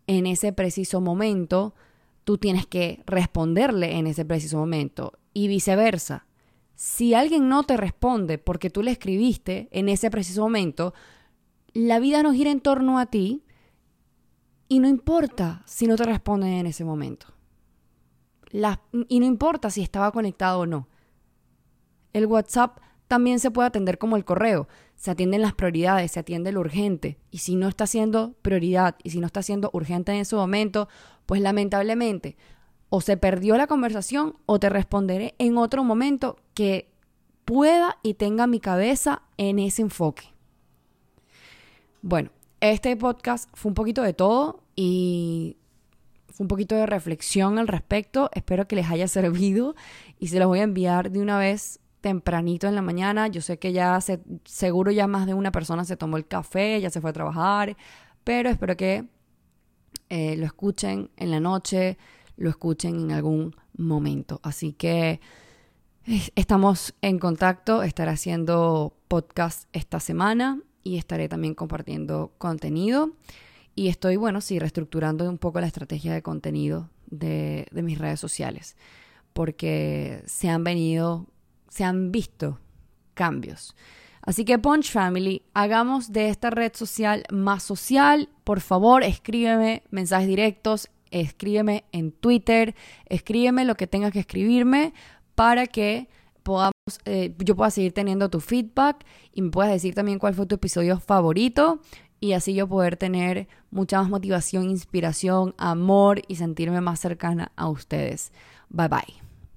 en 0.06 0.26
ese 0.26 0.52
preciso 0.52 1.00
momento, 1.00 1.74
tú 2.24 2.38
tienes 2.38 2.66
que 2.66 3.02
responderle 3.06 3.96
en 3.96 4.06
ese 4.06 4.24
preciso 4.24 4.58
momento 4.58 5.12
y 5.32 5.48
viceversa. 5.48 6.26
Si 6.74 7.14
alguien 7.14 7.48
no 7.48 7.62
te 7.62 7.76
responde 7.76 8.38
porque 8.38 8.70
tú 8.70 8.82
le 8.82 8.90
escribiste 8.90 9.68
en 9.70 9.88
ese 9.88 10.10
preciso 10.10 10.42
momento, 10.42 10.94
la 11.72 12.00
vida 12.00 12.22
no 12.22 12.32
gira 12.32 12.50
en 12.50 12.60
torno 12.60 12.98
a 12.98 13.06
ti 13.06 13.44
y 14.68 14.80
no 14.80 14.88
importa 14.88 15.62
si 15.66 15.86
no 15.86 15.96
te 15.96 16.04
responden 16.04 16.54
en 16.54 16.66
ese 16.66 16.84
momento. 16.84 17.28
y 19.08 19.20
no 19.20 19.26
importa 19.26 19.68
si 19.70 19.82
estaba 19.82 20.12
conectado 20.12 20.60
o 20.60 20.66
no. 20.66 20.88
El 22.12 22.26
WhatsApp 22.26 22.78
también 23.08 23.40
se 23.40 23.50
puede 23.50 23.68
atender 23.68 23.98
como 23.98 24.16
el 24.16 24.24
correo. 24.24 24.68
Se 24.96 25.10
atienden 25.10 25.42
las 25.42 25.54
prioridades, 25.54 26.12
se 26.12 26.20
atiende 26.20 26.52
lo 26.52 26.60
urgente. 26.60 27.18
Y 27.30 27.38
si 27.38 27.56
no 27.56 27.68
está 27.68 27.86
siendo 27.86 28.34
prioridad 28.42 28.96
y 29.02 29.10
si 29.10 29.20
no 29.20 29.26
está 29.26 29.42
siendo 29.42 29.70
urgente 29.72 30.12
en 30.12 30.18
ese 30.18 30.36
momento, 30.36 30.88
pues 31.26 31.40
lamentablemente 31.40 32.36
o 32.96 33.00
se 33.00 33.16
perdió 33.16 33.56
la 33.56 33.66
conversación 33.66 34.36
o 34.46 34.60
te 34.60 34.68
responderé 34.68 35.34
en 35.38 35.58
otro 35.58 35.82
momento 35.82 36.36
que 36.54 36.92
pueda 37.44 37.98
y 38.04 38.14
tenga 38.14 38.46
mi 38.46 38.60
cabeza 38.60 39.22
en 39.36 39.58
ese 39.58 39.82
enfoque. 39.82 40.32
Bueno, 42.02 42.30
este 42.60 42.96
podcast 42.96 43.50
fue 43.52 43.70
un 43.70 43.74
poquito 43.74 44.02
de 44.02 44.14
todo 44.14 44.62
y 44.76 45.56
fue 46.28 46.44
un 46.44 46.48
poquito 46.48 46.76
de 46.76 46.86
reflexión 46.86 47.58
al 47.58 47.66
respecto. 47.66 48.30
Espero 48.32 48.68
que 48.68 48.76
les 48.76 48.88
haya 48.88 49.08
servido 49.18 49.74
y 50.20 50.28
se 50.28 50.38
los 50.38 50.46
voy 50.46 50.60
a 50.60 50.62
enviar 50.62 51.10
de 51.10 51.20
una 51.20 51.36
vez 51.36 51.80
tempranito 52.04 52.68
en 52.68 52.74
la 52.74 52.82
mañana. 52.82 53.28
Yo 53.28 53.40
sé 53.40 53.58
que 53.58 53.72
ya 53.72 53.98
se, 54.02 54.20
seguro 54.44 54.90
ya 54.90 55.06
más 55.06 55.26
de 55.26 55.32
una 55.32 55.50
persona 55.50 55.86
se 55.86 55.96
tomó 55.96 56.18
el 56.18 56.26
café, 56.26 56.78
ya 56.78 56.90
se 56.90 57.00
fue 57.00 57.08
a 57.08 57.12
trabajar, 57.14 57.78
pero 58.24 58.50
espero 58.50 58.76
que 58.76 59.06
eh, 60.10 60.36
lo 60.36 60.44
escuchen 60.44 61.08
en 61.16 61.30
la 61.30 61.40
noche, 61.40 61.96
lo 62.36 62.50
escuchen 62.50 63.00
en 63.00 63.12
algún 63.12 63.56
momento. 63.78 64.38
Así 64.42 64.74
que 64.74 65.18
eh, 66.04 66.20
estamos 66.34 66.94
en 67.00 67.18
contacto, 67.18 67.82
estaré 67.82 68.10
haciendo 68.10 68.94
podcast 69.08 69.66
esta 69.72 69.98
semana 69.98 70.60
y 70.82 70.98
estaré 70.98 71.30
también 71.30 71.54
compartiendo 71.54 72.34
contenido. 72.36 73.12
Y 73.74 73.88
estoy, 73.88 74.16
bueno, 74.16 74.42
sí, 74.42 74.58
reestructurando 74.58 75.26
un 75.26 75.38
poco 75.38 75.58
la 75.58 75.68
estrategia 75.68 76.12
de 76.12 76.20
contenido 76.20 76.90
de, 77.06 77.66
de 77.70 77.82
mis 77.82 77.98
redes 77.98 78.20
sociales, 78.20 78.76
porque 79.32 80.22
se 80.26 80.50
han 80.50 80.64
venido, 80.64 81.26
se 81.74 81.82
han 81.82 82.12
visto 82.12 82.60
cambios. 83.14 83.74
Así 84.22 84.44
que 84.44 84.58
Punch 84.60 84.92
Family, 84.92 85.42
hagamos 85.54 86.12
de 86.12 86.28
esta 86.28 86.50
red 86.50 86.72
social 86.74 87.24
más 87.30 87.64
social. 87.64 88.28
Por 88.44 88.60
favor, 88.60 89.02
escríbeme 89.02 89.82
mensajes 89.90 90.28
directos, 90.28 90.88
escríbeme 91.10 91.84
en 91.90 92.12
Twitter, 92.12 92.76
escríbeme 93.06 93.64
lo 93.64 93.74
que 93.74 93.88
tengas 93.88 94.12
que 94.12 94.20
escribirme 94.20 94.94
para 95.34 95.66
que 95.66 96.08
podamos, 96.44 96.72
eh, 97.06 97.34
yo 97.38 97.56
pueda 97.56 97.70
seguir 97.70 97.92
teniendo 97.92 98.30
tu 98.30 98.38
feedback 98.38 99.04
y 99.32 99.42
me 99.42 99.50
puedas 99.50 99.72
decir 99.72 99.94
también 99.94 100.20
cuál 100.20 100.34
fue 100.34 100.46
tu 100.46 100.54
episodio 100.54 101.00
favorito 101.00 101.80
y 102.20 102.34
así 102.34 102.54
yo 102.54 102.68
poder 102.68 102.96
tener 102.96 103.48
mucha 103.70 104.00
más 104.00 104.08
motivación, 104.08 104.70
inspiración, 104.70 105.54
amor 105.58 106.22
y 106.28 106.36
sentirme 106.36 106.80
más 106.80 107.00
cercana 107.00 107.50
a 107.56 107.68
ustedes. 107.68 108.32
Bye 108.70 108.88
bye. 108.88 109.23